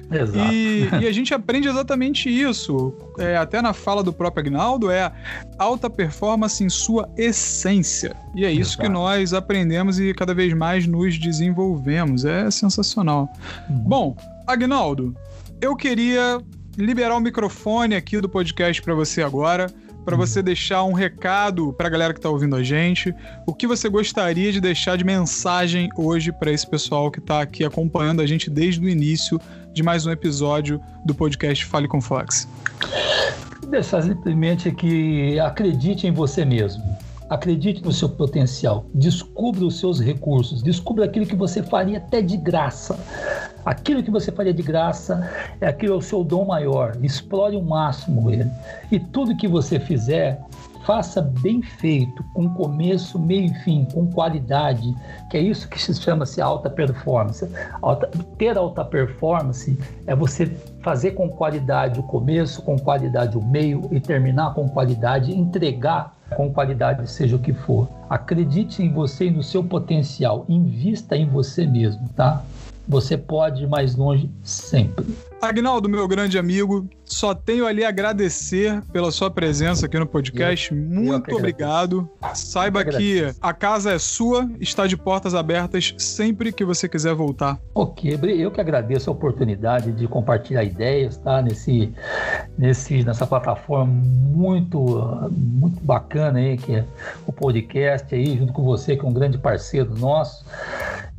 Exato. 0.09 0.53
E, 0.53 0.87
e 1.01 1.07
a 1.07 1.11
gente 1.11 1.33
aprende 1.33 1.67
exatamente 1.67 2.29
isso. 2.29 2.93
É, 3.17 3.35
até 3.35 3.61
na 3.61 3.73
fala 3.73 4.01
do 4.01 4.13
próprio 4.13 4.41
Agnaldo, 4.41 4.89
é 4.89 5.11
alta 5.57 5.89
performance 5.89 6.63
em 6.63 6.69
sua 6.69 7.09
essência. 7.17 8.12
E 8.35 8.45
é 8.45 8.51
isso 8.51 8.71
Exato. 8.71 8.81
que 8.81 8.89
nós 8.89 9.33
aprendemos 9.33 9.99
e 9.99 10.13
cada 10.13 10.33
vez 10.33 10.53
mais 10.53 10.87
nos 10.87 11.19
desenvolvemos. 11.19 12.25
É 12.25 12.49
sensacional. 12.49 13.31
Uhum. 13.69 13.75
Bom, 13.77 14.17
Agnaldo, 14.47 15.15
eu 15.61 15.75
queria 15.75 16.41
liberar 16.77 17.15
o 17.15 17.19
microfone 17.19 17.95
aqui 17.95 18.19
do 18.19 18.27
podcast 18.27 18.81
para 18.81 18.95
você 18.95 19.21
agora, 19.21 19.67
para 20.03 20.17
você 20.17 20.39
uhum. 20.39 20.45
deixar 20.45 20.83
um 20.83 20.93
recado 20.93 21.71
para 21.73 21.87
a 21.87 21.89
galera 21.89 22.13
que 22.13 22.19
está 22.19 22.29
ouvindo 22.29 22.55
a 22.55 22.63
gente. 22.63 23.13
O 23.45 23.53
que 23.53 23.67
você 23.67 23.87
gostaria 23.87 24.51
de 24.51 24.59
deixar 24.59 24.97
de 24.97 25.03
mensagem 25.03 25.89
hoje 25.95 26.31
para 26.31 26.51
esse 26.51 26.67
pessoal 26.67 27.09
que 27.11 27.19
está 27.19 27.41
aqui 27.41 27.63
acompanhando 27.63 28.21
a 28.21 28.25
gente 28.25 28.49
desde 28.49 28.83
o 28.83 28.89
início 28.89 29.39
de 29.73 29.81
mais 29.81 30.05
um 30.05 30.11
episódio 30.11 30.81
do 31.05 31.15
podcast 31.15 31.65
Fale 31.65 31.87
com 31.87 32.01
Fox? 32.01 32.47
Deixar 33.69 34.01
simplesmente 34.03 34.71
que 34.71 35.39
acredite 35.39 36.05
em 36.05 36.11
você 36.11 36.43
mesmo. 36.43 36.83
Acredite 37.33 37.83
no 37.83 37.91
seu 37.91 38.07
potencial, 38.09 38.85
descubra 38.93 39.65
os 39.65 39.79
seus 39.79 39.99
recursos, 39.99 40.61
descubra 40.61 41.05
aquilo 41.05 41.25
que 41.25 41.35
você 41.35 41.63
faria 41.63 41.97
até 41.97 42.21
de 42.21 42.37
graça. 42.37 42.95
Aquilo 43.65 44.03
que 44.03 44.11
você 44.11 44.31
faria 44.31 44.53
de 44.53 44.61
graça 44.61 45.27
é 45.59 45.65
aquilo 45.65 45.95
é 45.95 45.97
o 45.97 46.01
seu 46.01 46.23
dom 46.23 46.45
maior. 46.45 46.95
Explore 47.01 47.55
o 47.55 47.63
máximo 47.63 48.29
ele. 48.29 48.51
E 48.91 48.99
tudo 48.99 49.35
que 49.35 49.47
você 49.47 49.79
fizer, 49.79 50.43
faça 50.85 51.23
bem 51.23 51.63
feito, 51.63 52.23
com 52.35 52.47
começo, 52.53 53.17
meio 53.17 53.45
e 53.45 53.53
fim, 53.63 53.87
com 53.91 54.05
qualidade, 54.11 54.95
que 55.31 55.37
é 55.37 55.41
isso 55.41 55.67
que 55.67 55.81
se 55.81 55.91
chama-se 55.95 56.39
alta 56.39 56.69
performance. 56.69 57.49
Alta, 57.81 58.11
ter 58.37 58.55
alta 58.55 58.85
performance 58.85 59.75
é 60.05 60.15
você 60.15 60.45
fazer 60.83 61.13
com 61.13 61.27
qualidade 61.29 61.99
o 61.99 62.03
começo, 62.03 62.61
com 62.61 62.77
qualidade 62.77 63.35
o 63.35 63.43
meio 63.43 63.89
e 63.91 63.99
terminar 63.99 64.53
com 64.53 64.69
qualidade, 64.69 65.35
entregar 65.35 66.15
com 66.33 66.51
qualidade, 66.51 67.09
seja 67.09 67.35
o 67.35 67.39
que 67.39 67.53
for. 67.53 67.89
Acredite 68.09 68.83
em 68.83 68.91
você 68.91 69.25
e 69.25 69.31
no 69.31 69.43
seu 69.43 69.63
potencial, 69.63 70.45
invista 70.49 71.15
em 71.15 71.25
você 71.27 71.65
mesmo, 71.65 72.09
tá? 72.15 72.43
Você 72.87 73.17
pode 73.17 73.63
ir 73.63 73.67
mais 73.67 73.95
longe 73.95 74.29
sempre. 74.43 75.05
Agnaldo, 75.41 75.89
meu 75.89 76.07
grande 76.07 76.37
amigo, 76.37 76.87
só 77.03 77.35
tenho 77.35 77.67
ali 77.67 77.83
a 77.83 77.89
agradecer 77.89 78.81
pela 78.93 79.11
sua 79.11 79.29
presença 79.29 79.85
aqui 79.85 79.99
no 79.99 80.07
podcast. 80.07 80.73
Eu, 80.73 80.81
Muito 80.81 81.31
eu 81.31 81.37
obrigado. 81.37 82.09
Saiba 82.33 82.83
que 82.85 83.29
a 83.41 83.53
casa 83.53 83.91
é 83.91 83.99
sua, 83.99 84.49
está 84.59 84.87
de 84.87 84.95
portas 84.95 85.35
abertas 85.35 85.93
sempre 85.97 86.53
que 86.53 86.63
você 86.63 86.87
quiser 86.87 87.13
voltar. 87.13 87.59
Ok, 87.75 88.17
eu 88.37 88.51
que 88.51 88.61
agradeço 88.61 89.09
a 89.09 89.13
oportunidade 89.13 89.91
de 89.91 90.07
compartilhar 90.07 90.63
ideias, 90.63 91.17
tá? 91.17 91.41
Nesse, 91.41 91.93
nesse, 92.57 93.03
nessa 93.03 93.27
plataforma 93.27 93.85
muito, 93.85 94.79
muito 95.31 95.83
bacana 95.83 96.39
aí, 96.39 96.57
que 96.57 96.75
é 96.75 96.85
o 97.27 97.33
podcast 97.33 98.15
aí, 98.15 98.37
junto 98.37 98.53
com 98.53 98.63
você, 98.63 98.95
que 98.95 99.05
é 99.05 99.07
um 99.07 99.13
grande 99.13 99.37
parceiro 99.37 99.93
nosso. 99.97 100.45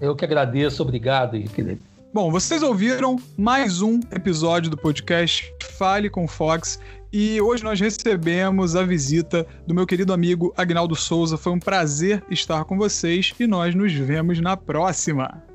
Eu 0.00 0.14
que 0.14 0.24
agradeço. 0.24 0.82
Obrigado, 0.82 1.32
Felipe. 1.48 1.80
Bom, 2.12 2.30
vocês 2.30 2.62
ouviram 2.62 3.16
mais 3.36 3.82
um 3.82 3.98
episódio 4.12 4.70
do 4.70 4.76
podcast 4.76 5.52
Fale 5.78 6.08
com 6.08 6.28
Fox. 6.28 6.78
E 7.12 7.40
hoje 7.40 7.64
nós 7.64 7.80
recebemos 7.80 8.76
a 8.76 8.84
visita 8.84 9.46
do 9.66 9.74
meu 9.74 9.86
querido 9.86 10.12
amigo 10.12 10.52
Agnaldo 10.56 10.94
Souza. 10.94 11.36
Foi 11.36 11.52
um 11.52 11.58
prazer 11.58 12.22
estar 12.30 12.64
com 12.64 12.76
vocês 12.76 13.32
e 13.38 13.46
nós 13.46 13.74
nos 13.74 13.92
vemos 13.92 14.40
na 14.40 14.56
próxima. 14.56 15.53